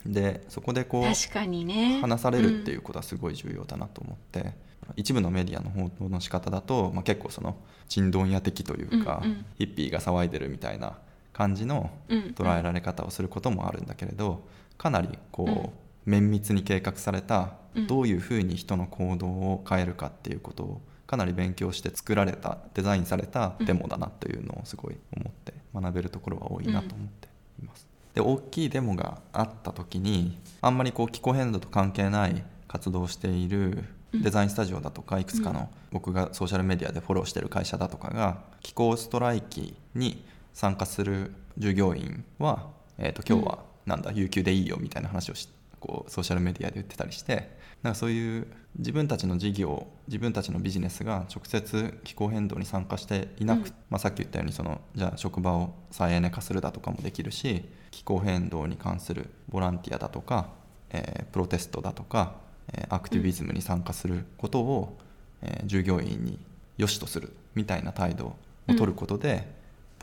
[0.05, 1.99] でそこでこう確かにね。
[2.01, 4.53] 話されるっていうことはすごい重要だなと思って、
[4.95, 7.57] 一部のメディアの報道の仕方だと、まあ、結構その
[7.87, 9.45] 人道屋的というか、うんうん。
[9.57, 10.97] ヒッピーが騒いでるみたいな
[11.33, 15.69] 感じのうん捉えられ方をすることもあるんだけれどかなりこう、うん。
[16.05, 17.87] 綿密に計画されたうん。
[17.87, 27.27] どういうふうに人の行動を変えるかっていうことをかなり勉強して作られたデザインされたデモだなというのをすごい思って学べるところは多いなと思って
[27.61, 27.87] います。
[28.13, 40.23] で大きいデモがあった時にあんまりこう気候変動と関係ない活動をしているデザインスタジオだとかいくつかの僕がソーシャルメディアでフォローしてる会社だとかが気候ストライキに
[40.53, 45.49] 参加する従業員は、えー、と今日はなんだ有給でいいよみたいな話をし
[45.79, 48.47] こうソーシャルメディアで言ってたりしてなんかそういう
[48.77, 53.73] 自分たちの事業自分たちのビジネスが直接気候変動に参加していなく、うん。
[53.89, 60.49] まあ、さっき言ったようにそのじゃあ職場を再エネ化するだとかもできるし気候変動に関するボランティアだとか、
[60.91, 62.35] えープロテストだとか、
[62.71, 64.97] えーアクティビズムに参加することを、
[65.41, 66.39] えー従業員に
[66.77, 68.35] 良しとするみたいな態度を
[68.67, 69.45] 取ることで、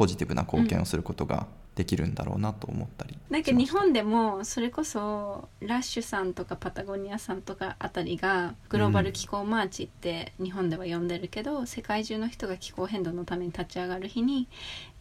[0.00, 14.48] ポジティブな貢献をすることができるんだろうなと思ったりなんか日本でもそれこそラッシュさんとかパタゴニアさんとかあたりがグローバル気候マーチって日本では呼んでるけど、世界中の人が気候変動のために立ち上がる日に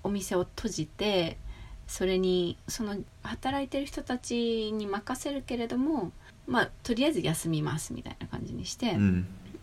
[0.04, 1.38] お店を閉じて
[1.88, 6.12] それにその働いてる人たちに任せるけれども
[6.46, 8.98] まあとりあえず休みますみたいな感じにして、う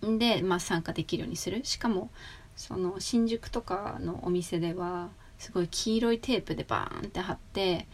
[0.06, 0.18] ん。
[0.18, 1.60] で、まあ、参加できるようにする。
[1.62, 2.08] しかも
[2.56, 7.86] その新宿とかのお店ではすごい黄色いテープでバーンって貼って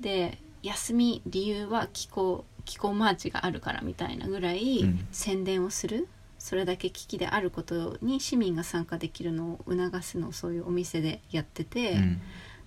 [0.00, 5.06] で休み理由は気候気候マーチがあるからみたいなぐらいうん。
[5.10, 12.20] 宣伝をする、それだけ危機であることに市民が参加できるのを促すのをそういうお店でやってて、うん。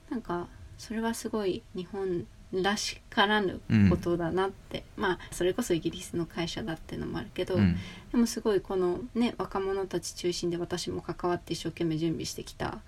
[0.09, 2.25] なんかそれはすごい日本
[2.61, 7.77] らしからぬことだなって、まあそれこそイギリスの会社だってのもあるけど、うん。
[8.11, 12.79] でもすごいこのね若者たち中心で私も関わって一生懸命準備してきた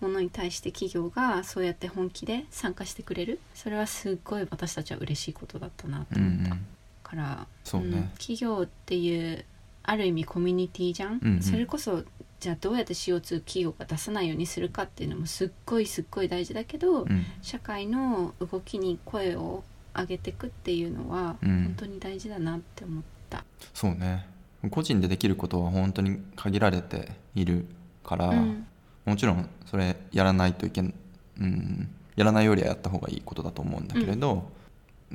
[0.00, 3.40] ものに対して企業がそうやって本気で参加してくれる。
[3.54, 6.56] それはすっごい私たちは嬉しいことだったなとうん思った、
[7.10, 7.46] から。
[7.64, 7.98] そうね。
[8.00, 8.08] ん。
[8.18, 9.44] 企業っていう
[9.84, 11.42] ある意味コミュニティじゃん、うんうん。
[11.42, 12.02] それこそ
[12.40, 17.24] じゃあどうやって CO2 企業が出さないようにするかっていうのもすっごいすっごい大事だけど、うん。
[17.42, 19.62] 社会の動きに声を
[19.96, 21.64] 上げていくっていうのはうん。
[21.64, 23.44] 本当に大事だなって思った。
[23.72, 24.26] そうね。
[24.70, 27.66] 個人でできることは本当に限られている
[28.02, 28.66] から、うん。
[29.04, 30.94] もちろんそれやらないといけん、
[31.38, 34.50] うん、やらないよりはやった方がいいことだと思うんだけれど、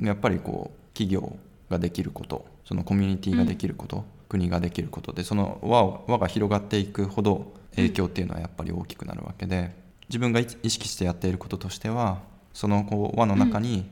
[0.00, 1.36] やっぱりこう企業
[1.68, 9.74] ができることそのコミュニティができること、国ができることでその輪を輪が広がっていくほど影響っていうのはやっぱり大きくなるわけで
[10.08, 12.20] 自分が意意識してやっていることとしては
[12.54, 13.90] そのこう輪の中に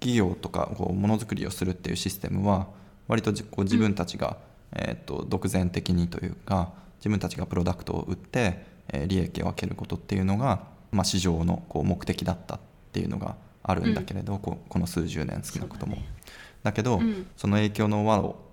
[0.00, 2.66] 企業とかこうものづくりをするっていうシステムは
[3.08, 4.38] 割とじこう自分たちが、
[4.72, 12.60] えー、と独善的にというか自分たちがプロダクトを売って、えー利益を分けることっていうのが、まあ、市場のこう目的だったっ
[12.92, 15.96] ていうのがあるんだけれど、こうこの数十年少なくとも。
[16.62, 17.26] だけど、うん。
[17.36, 18.43] その影響の輪を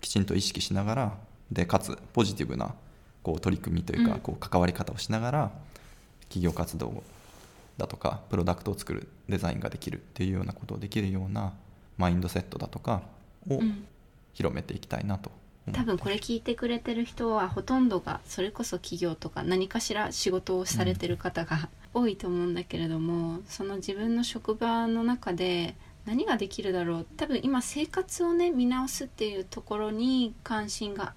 [0.00, 1.18] きちんと意識しながら
[1.50, 2.74] でかつポジティブな
[3.22, 4.20] こう取り組みというか、うん。
[4.20, 5.50] こう関わり方をしながら
[6.22, 7.02] 企業活動
[7.76, 11.52] だとかプロダクトを作るデザインができるっていうようなことをできるような
[11.98, 13.02] マインドセットだとか
[13.48, 13.84] をうん。
[14.32, 15.30] 広めていきたいなと
[15.72, 25.74] 多分これ聞いてくれてる人はほとんどがそれこそ企業とか何かしら仕事をされてる方が多いと思うんだけれども、その自分の職場の中で
[26.06, 27.06] 何ができるだろう？
[27.16, 31.14] 多分今生活をね見直すっていうところに関心が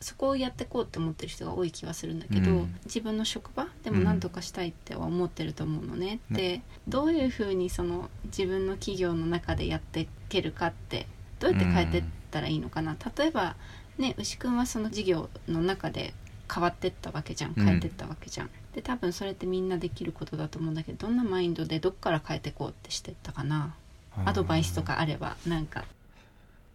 [0.00, 2.74] そこをやっていこうって思ってる人が多い気はするんだけど、うん。
[2.86, 3.68] 自分の職場？
[3.84, 6.18] でも何とかしたいっては思ってると思うのね。
[6.30, 11.06] でどういうふうにその自分の企業の中でやっていけるかって
[11.38, 13.54] どうやって変えてったらいいのかな、例えば
[13.96, 16.14] ね牛くんはその事業の中で
[16.52, 17.54] 変わってったわけじゃん。
[17.56, 17.64] うん。
[17.64, 23.76] 変えてったわけじゃん、で多分それってみんなできることだと思うんだけどどんなマインドでどっから変えていこうってしてったかな？
[24.24, 25.84] アドバイスとかあればなんか。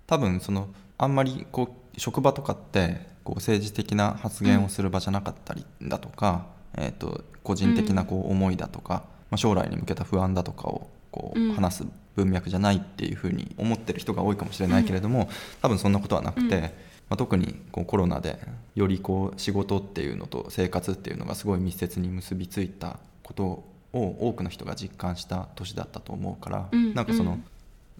[0.06, 11.52] 多分そのあんまりこう職場とかってこう政治的な発言をする場じゃなかったりだとか、えー、と個人的なこう思いだとか、まあ、将来に向けた不安だとかをこうん。
[11.52, 11.86] う話す
[12.16, 15.30] 文脈じゃないっていうふうに思ってる人が多いかもしれないけれども、
[15.62, 16.62] 多分そんなことはなくて、うん。
[16.62, 16.70] ま
[17.12, 18.40] あ、特にこうコロナで
[18.76, 23.64] よりこう仕事っていうのと生活っていうのがすごい密接に結びついたこと
[23.98, 27.46] を多くの人が実感した年だったと思うから、うんなんかその、うん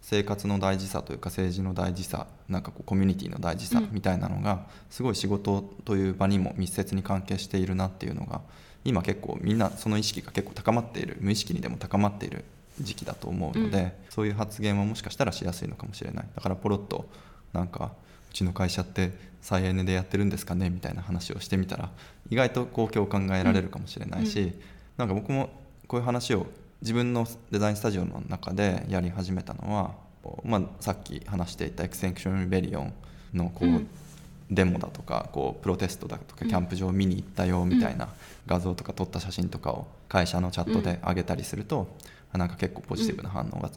[0.02, 3.90] 生活の大事さというか政治の大事さなんかこうコミュニティの大事さうん。
[3.92, 8.42] みたいなのがすごい仕事という場にも密接に関係しているなっていうのが
[8.86, 12.46] 今結構みんなその意識が結構高まっている無意識にでも高まっている
[12.80, 13.92] 時期だと思うので、うん。
[14.10, 16.28] そういう発言はもしかしたらしやすいのかもしれない。
[16.36, 17.10] だからポロッと
[17.52, 17.92] なんか
[18.32, 21.90] うちの会社って再エネでやってるんですかねみたいな話をしてみたら
[22.30, 24.54] 意外とこう共感が得られるかもしれないし、うん。
[24.98, 25.50] なんか僕も
[25.88, 26.48] こういう話を
[26.82, 29.92] 自分のデザインスタジオの中でやり始めたのは
[30.44, 32.94] まあ、さっき話していたエクセンクション・リベリオン
[33.34, 33.88] のこう、うん
[34.50, 36.48] デモだとかこうプロテストだとかうん。
[36.50, 38.08] キャンプ場見に行ったよみたいな
[38.46, 41.88] 画像とか撮った写真とかを会社のチャットで上げたりすると、
[42.32, 43.70] あなんか結構ポジティブな反応が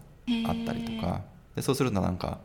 [0.49, 1.23] あったりとか、
[1.57, 2.39] でそうするとなんか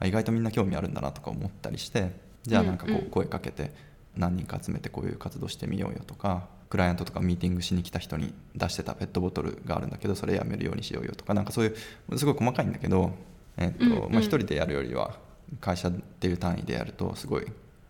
[0.00, 2.10] あ意外とみんな興味あるんだなとか思ったりして
[2.42, 3.72] じゃあなんかこう声かけて
[4.16, 11.74] 何人か集めてこういう活動してみようよとかクライアントとかミーティングしに来た人に出してたペットボトルがあるんだけどそれやめるようにしようよとかなんかそうい
[12.12, 13.12] うすごい細かいんだけど、
[13.56, 15.16] えっとまあ、一人でやるよりは
[15.60, 17.46] 会社っていう単位でやるとすごい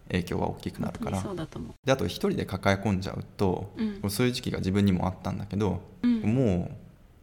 [0.09, 1.21] 影響は大きくなるから。
[1.21, 1.73] そうだと思う。
[1.85, 4.11] であと一人で抱え込んじゃうと、うん。
[4.11, 6.21] そういう時期が自分にもあったんだけど、うん。
[6.23, 6.71] も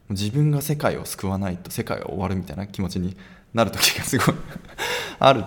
[0.10, 3.18] う自分が世界を救わないと世界は終わるみたいな気持ちに
[3.54, 4.36] なる時がすごい
[5.18, 5.44] ある、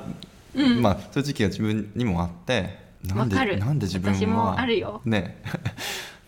[0.55, 0.83] うん。
[0.83, 5.01] まあそういう時期が自分にもあってなんでなんで自分は私もあるよ。
[5.05, 5.41] ね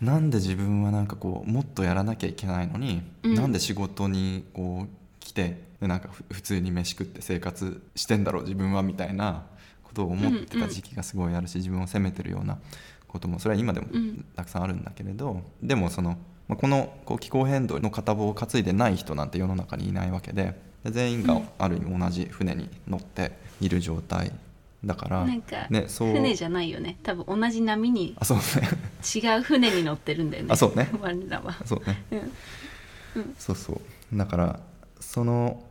[0.01, 3.35] なんで自分はなんかこうもっとやらなきゃいけないのに、うん。
[3.35, 4.89] なんで仕事にこう
[5.19, 9.45] 来てでなんかふ普通に飯食って生活してんだろう自分はみたいな
[9.83, 12.57] ことを思ってた時期がすごいあるし、自分を責めてるような
[13.07, 14.25] こともそれは今でもうん。
[14.35, 21.43] たくさんあるんだけれど、でもその、まあ、このこう気候変動の片棒を担いでない人なんて世の中にいないわけでで全員がうん。
[21.59, 24.31] ある意味同じ船に乗っている状態
[24.83, 26.11] だから、なんか、ね、そう。
[26.11, 26.97] 船じゃないよね。
[27.03, 28.43] 多分同じ波にあそうね。
[29.15, 30.49] 違う船に乗ってるんだよね。
[30.51, 30.89] あそうね。
[30.99, 31.55] 我らは。
[31.65, 32.03] そうね。
[33.15, 33.35] うん。
[33.37, 34.17] そうそう。
[34.17, 34.59] だから
[34.99, 35.63] その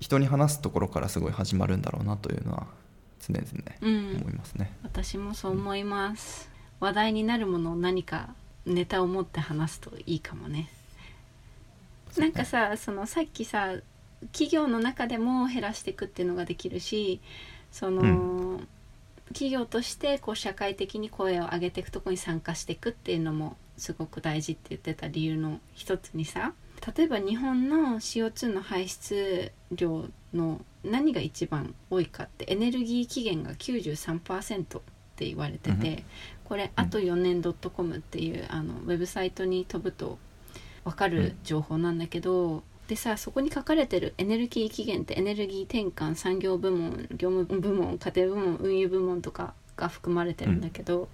[0.00, 2.66] 人に話すところからすごい始まるんだろうなというのは
[3.20, 3.46] 常々
[3.80, 4.16] うん。
[4.20, 6.50] 思いますね、私もそう思います。
[6.80, 8.34] 話題になるものを何か
[8.66, 10.68] ネタを持って話すといいかもね。
[12.18, 13.74] なんかさそのさっきさ
[14.32, 17.20] 企業の中でも減らしていくっていうのができるし
[17.76, 18.66] その、う
[19.28, 26.54] 企業としてこう社会的に声を上げていくとこに参加していくっていうのもすごく大事って言ってた理由の一つにさ
[26.96, 34.82] 例えば日本の CO2 の排出量の何が一番多いかってエネルギー期限が93%っ
[35.16, 36.04] て言われてて、うん。
[36.44, 40.18] これあと4年 .com っていうあのウェブサイトに飛ぶと
[40.84, 51.08] 分かる情報なんだけど、でさそこに書かれてるエネルギー期限ってエネルギー転換産業部門業務部門家庭部門運輸部門とかが含まれてるんだけど、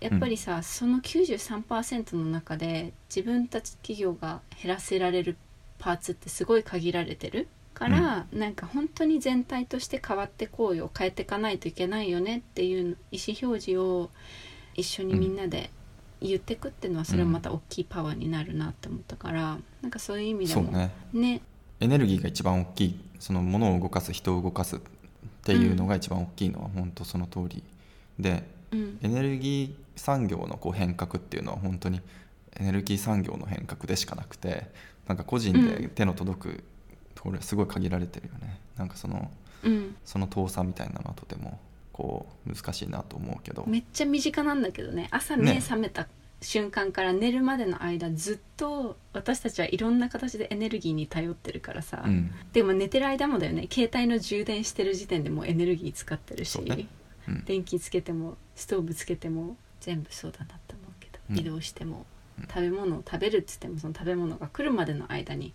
[0.00, 5.36] やっぱりさその93%の中で自分たち企業が減らせられる
[5.78, 14.10] パーツってすごい限られてるから、なんか本当に全体として変わってこうよ変えていかないといけないよねっていう意思表示を
[14.74, 15.70] 一緒にみんなで
[16.20, 20.92] 言ってくっていうのはそれはまた大きいパワーになるなって思ったから、なんかそういう意味でもね。
[21.12, 21.40] ね。
[21.80, 24.80] エネルギーが一番大きいその物を動かす人を動かすっ
[25.44, 27.62] ていうのが一番大きいのは本当その通り
[28.18, 28.98] でうん。
[29.02, 32.00] エネルギー産業のこう変革っていうのは本当に
[32.58, 34.68] エネルギー産業の変革でしかなくて
[35.06, 36.64] なんか個人で手の届く
[37.14, 38.58] ところがすごい限られてるよね。
[38.76, 39.30] なんかその
[39.62, 39.96] うん。
[40.04, 41.60] その遠さみたいなのはとても
[41.96, 43.64] こう難しいなと思うけど。
[43.66, 45.08] めっちゃ身近なんだけどね。
[45.10, 45.54] 朝ね。
[45.54, 46.06] 目覚めた
[46.42, 52.30] 瞬間から寝るまでの間ずっと私たちはいろんな形でエネルギーに頼ってるからさ、うん。
[52.52, 53.66] でも寝てる間もだよね。
[53.72, 56.86] 携帯の充電してる時点でもうエネルギー使ってるし、ね。
[57.28, 57.44] うん。
[57.46, 61.38] 電気つけてもストーブつけても全部そうだなって思うけど、うん。
[61.38, 62.04] 移動しても
[62.38, 62.46] うん。
[62.46, 65.54] 食べ物を食べるっつってもその食べ物が来るまでの間に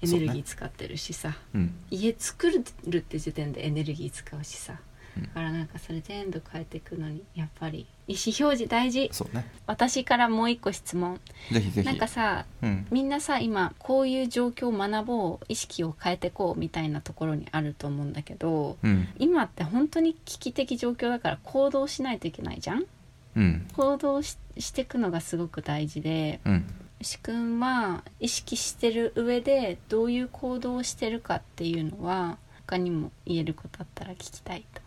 [0.00, 1.74] エネルギー使ってるしさ、うん。
[1.90, 2.64] 家作る
[2.96, 4.72] って時点でエネルギー使うしさ。
[4.72, 9.10] うんだからなんかそれ全部変えていくのにやっぱり意思表示大事。
[9.12, 9.46] そうね。
[9.66, 11.20] 私からもう一個質問。
[11.52, 11.86] ぜひぜひ。
[11.86, 12.86] なんかさうん。
[12.90, 19.08] みんなさ今こういう状況を学ぼう意識を変えてこうみたいなところにあると思うんだけどうん。
[19.18, 22.84] 今って本当に危機的状況だから行動しないといけないじゃん？
[23.36, 23.66] うん。
[23.76, 26.64] 行動ししていくのがすごく大事でうん。
[27.00, 34.81] 牛くんは意識してる上でどういう行動をしてるかっていうのは他にも言えることあったら聞きたいと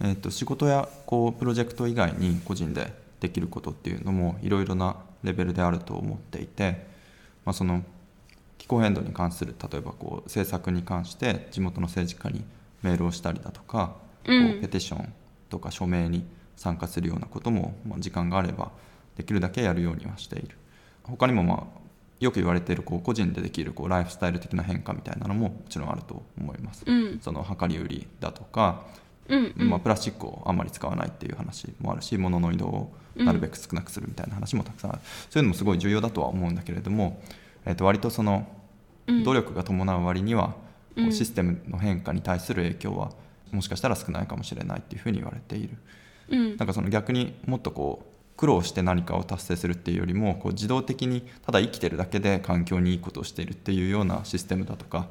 [0.00, 6.86] えー、と仕事やこうプロジェクト以外に個人でできることっていうのもいろいろなレベルであると思っていて、
[7.44, 7.82] まあ、その
[8.58, 12.44] 気候変動に関する例えばこう政策に関して地元の政治家に
[12.82, 14.52] メールをしたりだとか、うん。
[14.52, 15.12] こうペティション
[15.48, 16.24] とか署名に
[16.56, 18.70] 参加するようなことも、まあ、時間があれば
[19.16, 20.56] できるだけやるようにはしている。
[21.04, 21.80] 他にも、まあ、
[22.18, 26.84] よく言われているこう個人でできるこうライフスタイル的な変化みたいなのももちろんあると思います。
[26.86, 27.20] うん。
[27.20, 28.84] その量り売りだとか
[29.28, 29.70] うんうん。
[29.70, 35.00] まあ、プラスチックをあんまり使わないっていう話もあるし物の移動をなるべく少なくするみたいな話もたくさんある、
[35.30, 37.20] そういうのもすごい重要だとは思うんだけれども、
[37.64, 38.46] えー、と割とその
[39.06, 39.24] うん。
[39.24, 40.56] 努力が伴う割には、こ
[40.96, 43.12] うんうシステムの変化に対する影響は
[43.52, 45.76] もしかしたら少ないかもしれないっていうふうに言われている。
[46.30, 46.56] うん。
[46.56, 55.08] なんかその逆にもっとこう苦労して何かを達成するっていうよりもこう自動的にただ生きてるだけで環境にいいことをしているっていうようなシステムだとか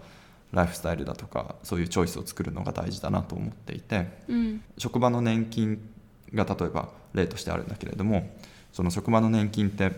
[0.56, 4.64] ライフスタイルだとかそういうチョイスを作るのが大事だなと思っていてうん。
[4.78, 5.80] 職場の年金
[6.34, 8.36] が例えば例としてあるんだけれども
[8.74, 9.92] その職場の年金って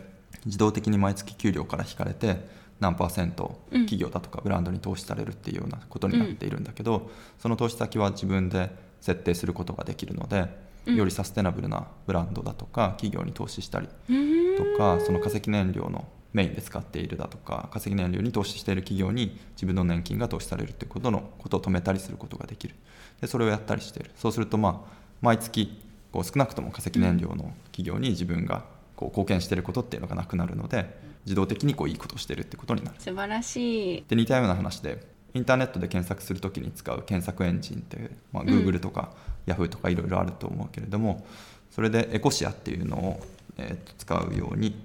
[0.46, 3.82] 自動的に毎月給料から引かれて何パーセントうん。
[3.86, 8.70] 企業だとかブランドに投資されるっていうようなことになっているんだけど、その投資先は自分で
[9.02, 10.48] 設定することができるので、
[10.86, 10.96] うん。
[10.96, 14.58] よりサステナブルなブランドだとか企業に投資したりうん。
[14.58, 22.76] とかその化石燃料のメインで使っているだとか化石燃料に投資している企業に自分の年金が投資されるっていうことのことを止めたりすることができる。
[23.22, 24.12] でそれをやったりしている。
[24.16, 28.66] そうするとまあ毎月こう少なくとも化石燃料の企業に自分が
[28.96, 32.96] こう貢献していることっていうのがなくなるので自動的にこういいことをしているってことになる。
[33.00, 34.06] 素晴らしい。
[34.08, 39.12] で似たような話でインターネットで検索するときに使う検索エンジンって、まあ、うん Google とか
[39.46, 41.26] Yahoo とかいろいろあると思うけれども、
[41.72, 43.20] それでエコシアっていうのを、
[43.58, 44.76] えーと使うように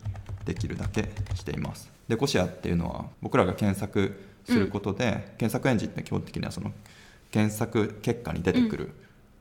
[0.45, 1.91] できるだけしています。
[2.09, 6.73] でエコシアっていうのは僕らが検索することで、検索エンジンって基本的にはその
[7.31, 8.91] 検索結果に出てくる、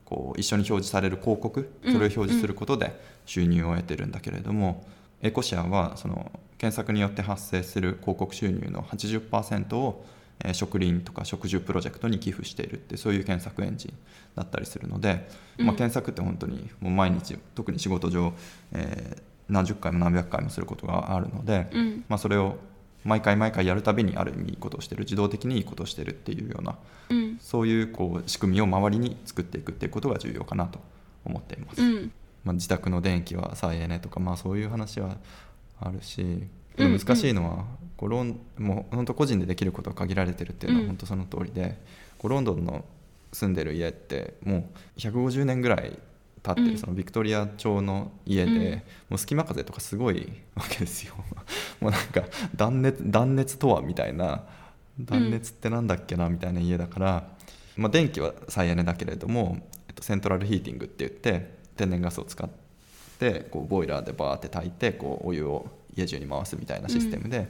[0.04, 4.86] こう一緒に表示される広告それを表示することで収入を得てるんだけれども、
[5.20, 10.04] エコシアはその検索によって発生する広告収入の80%を
[10.44, 13.92] えー植林とか植樹プロジェクトに寄付しているってそういう検索エンジン
[14.34, 15.28] だったりするので、
[15.58, 18.32] まあ、うん検索って本当にもう毎日特に仕事上、
[18.72, 22.04] えー何十回も何百回もすることがあるので、うん。
[22.08, 22.56] まあ、それを
[23.04, 26.76] 毎回毎回やるたびにある意味いいことをしてる自動的にいいことをしてるっていうような
[27.10, 27.38] うん。
[27.40, 30.80] そういうこう仕組みを周りに作っていくっていうことが重要かなと
[31.24, 31.82] 思っています。
[31.82, 32.12] うん。
[32.44, 35.18] まあ、自宅の電気は再エネとか、まあ、そういう話は
[35.80, 36.22] あるし
[36.78, 37.64] うん難しいのは、
[37.96, 40.84] こうロンもう本当個人でできることが限られてるっていうのうん。
[40.84, 41.78] は本当その通りで、
[42.18, 42.84] こうロンドンの
[43.32, 45.98] 住んでる家ってもう150年ぐらい
[46.42, 46.78] 経ってる、うん。
[46.78, 48.58] そのビクトリア朝の家で、うん。
[48.60, 48.80] も
[49.12, 51.14] う隙間風とかすごいわけですよ。
[51.80, 52.24] もうなんか
[52.54, 54.44] 断熱断熱とはみたいな
[55.00, 57.28] 断熱ってなんだっけなみたいな家だから、
[57.76, 62.48] まあ、電気は再エネだけれども、えっと、セントラルヒーティングって言って天然ガスを使っ
[63.18, 65.66] てこうボイラーでバーって炊いてこうお湯を
[65.96, 67.48] 家中に回すみたいなシステムで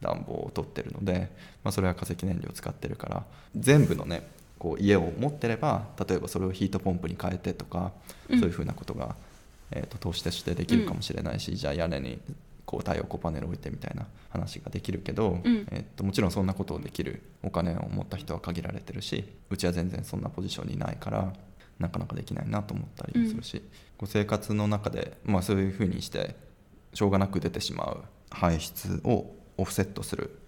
[0.00, 1.30] 暖房を取ってるので、
[1.62, 3.24] まあ、それは化石燃料を使ってるから
[3.56, 4.26] 全部のね
[4.62, 7.90] こう家を持ってれば例えばそれをヒートポンプに変えてとか、
[8.28, 8.38] うん。
[8.38, 9.16] そういうふうなことが、
[9.72, 12.20] えー、と投資としてできるかもしれないし、じゃあ屋根に
[12.64, 15.66] こう太陽光パネル置いてみたいな話ができるけど、うん。
[15.72, 21.32] えー、ともちろんそんなことをできるお金を持った人は限られてるしうちは全然そんなポジションにないから
[21.80, 23.64] なかなかできないなと思ったりもするし、
[23.98, 26.36] こう生活の中で、まあ、そういうふうにして
[26.94, 30.38] しょうがなく出てしまう排出をオフセットする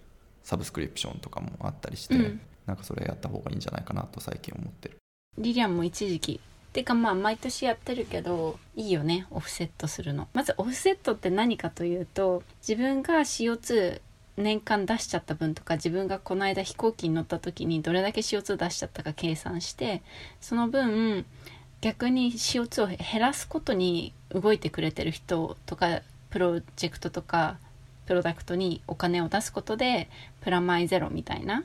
[0.41, 4.97] サブスクリプションとかもあったりして、うんなんかそれやった方がいいんじゃないかなと最近思ってる。
[5.37, 14.01] リリアンも一時期っていうかまあ毎年やってるけどいいよねオフセットするのまずオフセットって何かというと自分が CO2
[14.37, 20.01] 年間出しちゃった分とか自分がこの間飛行機に乗った時にどれだけ CO2 出しちゃったか計算して
[20.41, 21.25] その分
[21.81, 27.57] 逆に CO2 を減らすことに動いてくれてる人とかプロジェクトとか
[28.05, 30.09] プロダクトにお金を出すことで
[30.41, 31.63] プラマイゼロみたいな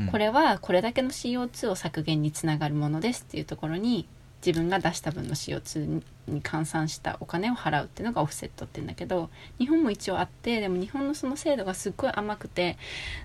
[0.00, 4.08] うんこれはこれだけの CO2 を削減につながるものですっていうところに
[4.44, 9.28] 自分が出した分の CO2 に換算したお金を払うっていうのがオフセットって言うんだけど
[9.58, 12.78] 日本も一応あってでも日本のその制度がすっごい甘くて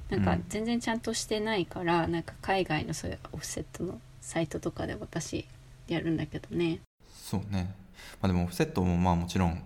[0.10, 5.48] なんかうん全然ちゃんとしてないから、なんか海外のそういうオフセットのサイトとかで私
[5.88, 6.82] やるんだけどね。
[7.14, 7.74] そうね、
[8.22, 9.64] まあ、でもオフセットもまあもちろん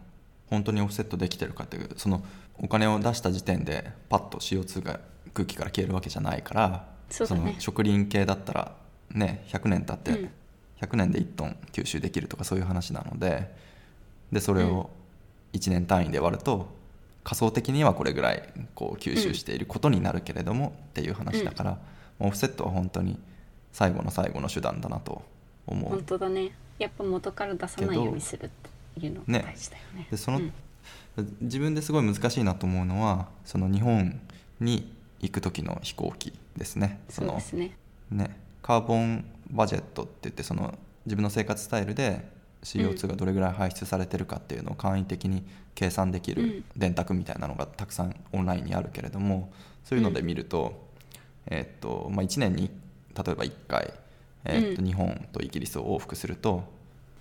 [0.49, 2.23] 本当にオフセットできてるかっていうその
[2.57, 4.99] お金を出した時点でパッと CO2 が
[5.33, 8.75] 空気から消えるわけじゃないからその植林系だったら
[9.11, 10.29] ね100年経って、うん。
[10.81, 13.53] 100年で1トン吸収できるとかそういう話なので
[14.31, 14.89] でそれを
[15.51, 16.69] 1年単位で割ると
[17.23, 18.43] 仮想的にはこれぐらい
[18.75, 21.77] こう吸収していることになるけれども、っていう話だから、
[22.19, 23.19] オフセットは本当に
[23.71, 25.21] 最後の最後の手段だなと
[25.67, 26.51] 思う本当だね。
[26.79, 28.49] やっぱ元から出さないようにするっ
[28.95, 29.43] ていうのがね。
[29.45, 30.07] 大事だよね。
[30.09, 30.53] でその、うん。
[31.41, 34.19] 自分ですごい難しいなと思うのはその日本
[34.59, 36.99] に行く時の飛行機ですね。
[37.09, 37.75] そうのですね。
[38.11, 42.27] ねカーボンバジェットって言ってその自分の生活スタイルで
[42.63, 45.43] CO2 がどれぐらい排出されてるかっていうのを簡易的に
[45.75, 46.63] 計算できるうん。
[46.75, 49.51] 電卓みたいなのがたくさんオンラインにあるけれども
[49.83, 50.87] そういうので見ると,、
[51.47, 52.69] えーっとまあ、1年に
[53.15, 53.93] 例えば1回、
[54.45, 54.87] えーっとうん。
[54.87, 56.63] 日本とイギリスを往復すると,、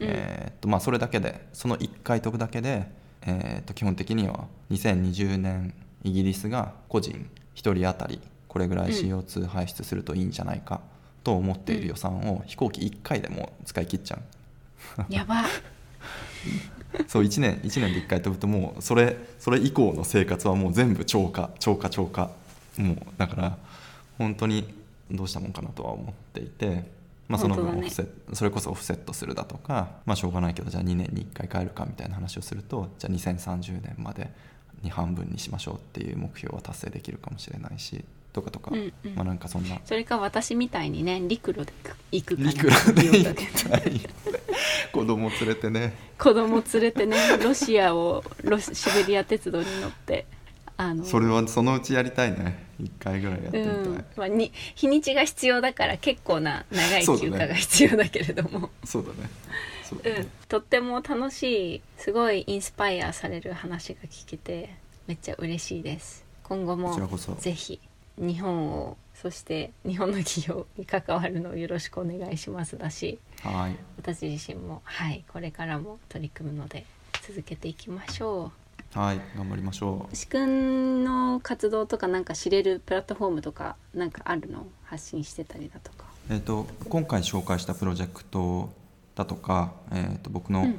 [0.01, 0.09] うん。
[0.09, 2.91] えーっとまあ、それだけでその1回飛ぶだけで、
[3.23, 5.75] えーっと基本的には2020年
[6.05, 7.29] イギリスが個人
[7.59, 10.81] 1人当たりこれぐらいうん CO2 排出するといいんじゃないか
[11.25, 14.19] と思っている予算を飛行機1回でもう使い切っちゃ
[14.99, 15.13] う。
[15.13, 15.45] やば。
[17.07, 22.31] そう1年一年で1回飛ぶともうそれそれ以降の生活はもう全部超過超過超過。
[22.79, 23.59] もうだから
[24.17, 24.73] 本当に
[25.11, 26.85] どうしたもんかなとは思っていて、
[27.29, 34.31] まあ、その分オフセ、ね、それこそオフセットするだとか、まあ、しょうがないけどじゃあ2年に1回変えるかみたいな話をするとじゃあ2030年まで
[34.83, 39.79] に半分にしましょうっていう目標は達成できるかもしれないしとかとか、うんうん、まあなんかそんな。
[39.85, 41.73] それか私みたいにね陸路で
[42.13, 44.01] 行くか陸路で行きたい
[44.93, 45.95] 子供連れてね。
[46.19, 50.27] 子供連れてねロシアをロシベリア鉄道に乗って
[50.77, 52.67] あのそれはそのうちやりたいね。
[52.81, 54.05] 1回ぐらいやってみたい、うん。
[54.17, 58.71] まあ、に日にちが必要だから結構な長い休暇が必要だけれども。
[58.85, 59.29] そうだね
[59.95, 64.75] うん、とっても楽しいすごいインスパイアされる話が聞けて
[65.07, 66.99] めっちゃ嬉しいです今後も
[67.39, 67.81] ぜひ
[68.17, 76.85] 日本をそして日本の企業に関わるのをよろしくお願いしますだし、はい、私自身も、はい、これからも取り組むので
[77.27, 78.53] 続けていきましょ
[78.95, 78.99] う。
[78.99, 80.17] はい頑張りましょう。
[80.17, 84.67] しくんの活動とかなんか知れるプラットフォームとかなんかあるの？
[84.85, 86.07] 発信してたりだとか。
[86.31, 88.71] えっ、と今回紹介したプロジェクト
[89.19, 90.75] だとか、えー、と僕の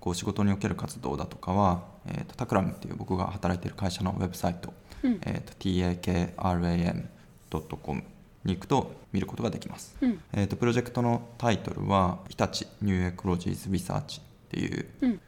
[0.00, 4.72] こう仕事における活動だとかは、えー、とタクラムっていう僕が働いている会社のウェブサイト、
[5.02, 5.52] うん、えー、と
[7.50, 8.02] takram.com
[8.44, 14.86] に行くと見ることができます、うん、えー、とプロジェクトのタイトルは「日立 New Ecologies Research」っていう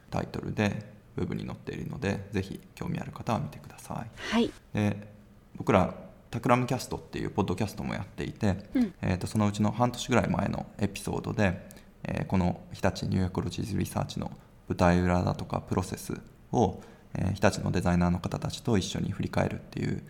[0.09, 4.97] タイトルでウェブに載っているので、ぜひ興味ある方は見てください、はい、で
[5.55, 5.93] 僕ら
[6.29, 11.74] タクラムキャストっていうポッドキャストもやっていて、うん、えー、とそのうちの半年ぐらい前のエピソードで、
[12.07, 14.31] えー、この日立 New Ecologies Research の
[14.67, 16.13] 舞台裏だとかプロセス
[16.51, 16.81] を、
[17.13, 20.03] えー、日立のデザイナーの方たちと一緒に振り返るっていう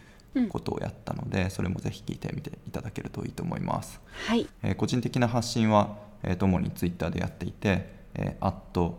[0.49, 4.47] ことをやったので、うん、それもぜひ聞いてみていただけるといいと思います、はい。
[4.63, 8.93] えー、個人的な発信は、えー、主にツイッターでやっていて「えー、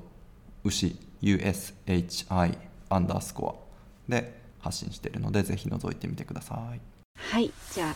[0.64, 3.66] 牛 USHI アンダースコ
[4.08, 6.80] ア」で発信しているのでぜひ覗いてみてください。
[7.18, 7.50] はい。
[7.72, 7.94] じゃあ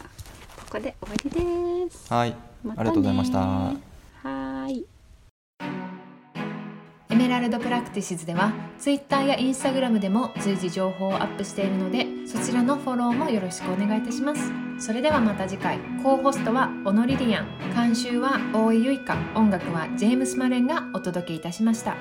[0.61, 2.13] ここで終わりです。
[2.13, 2.35] はい、
[2.65, 3.90] ま、ありがとうございました
[4.23, 4.85] はい。
[7.11, 14.53] エメラルドプラクティシズでは Twitter や Instagram でも随時情報をアップしているのでそちらのフォローもよろしくお願いいたします。
[14.79, 15.79] それではまた次回。
[16.03, 17.47] コーホストはオノリリアン。
[17.75, 21.97] 監修は大井ゆいか音楽はジェームス・マレンがお届けいたしました。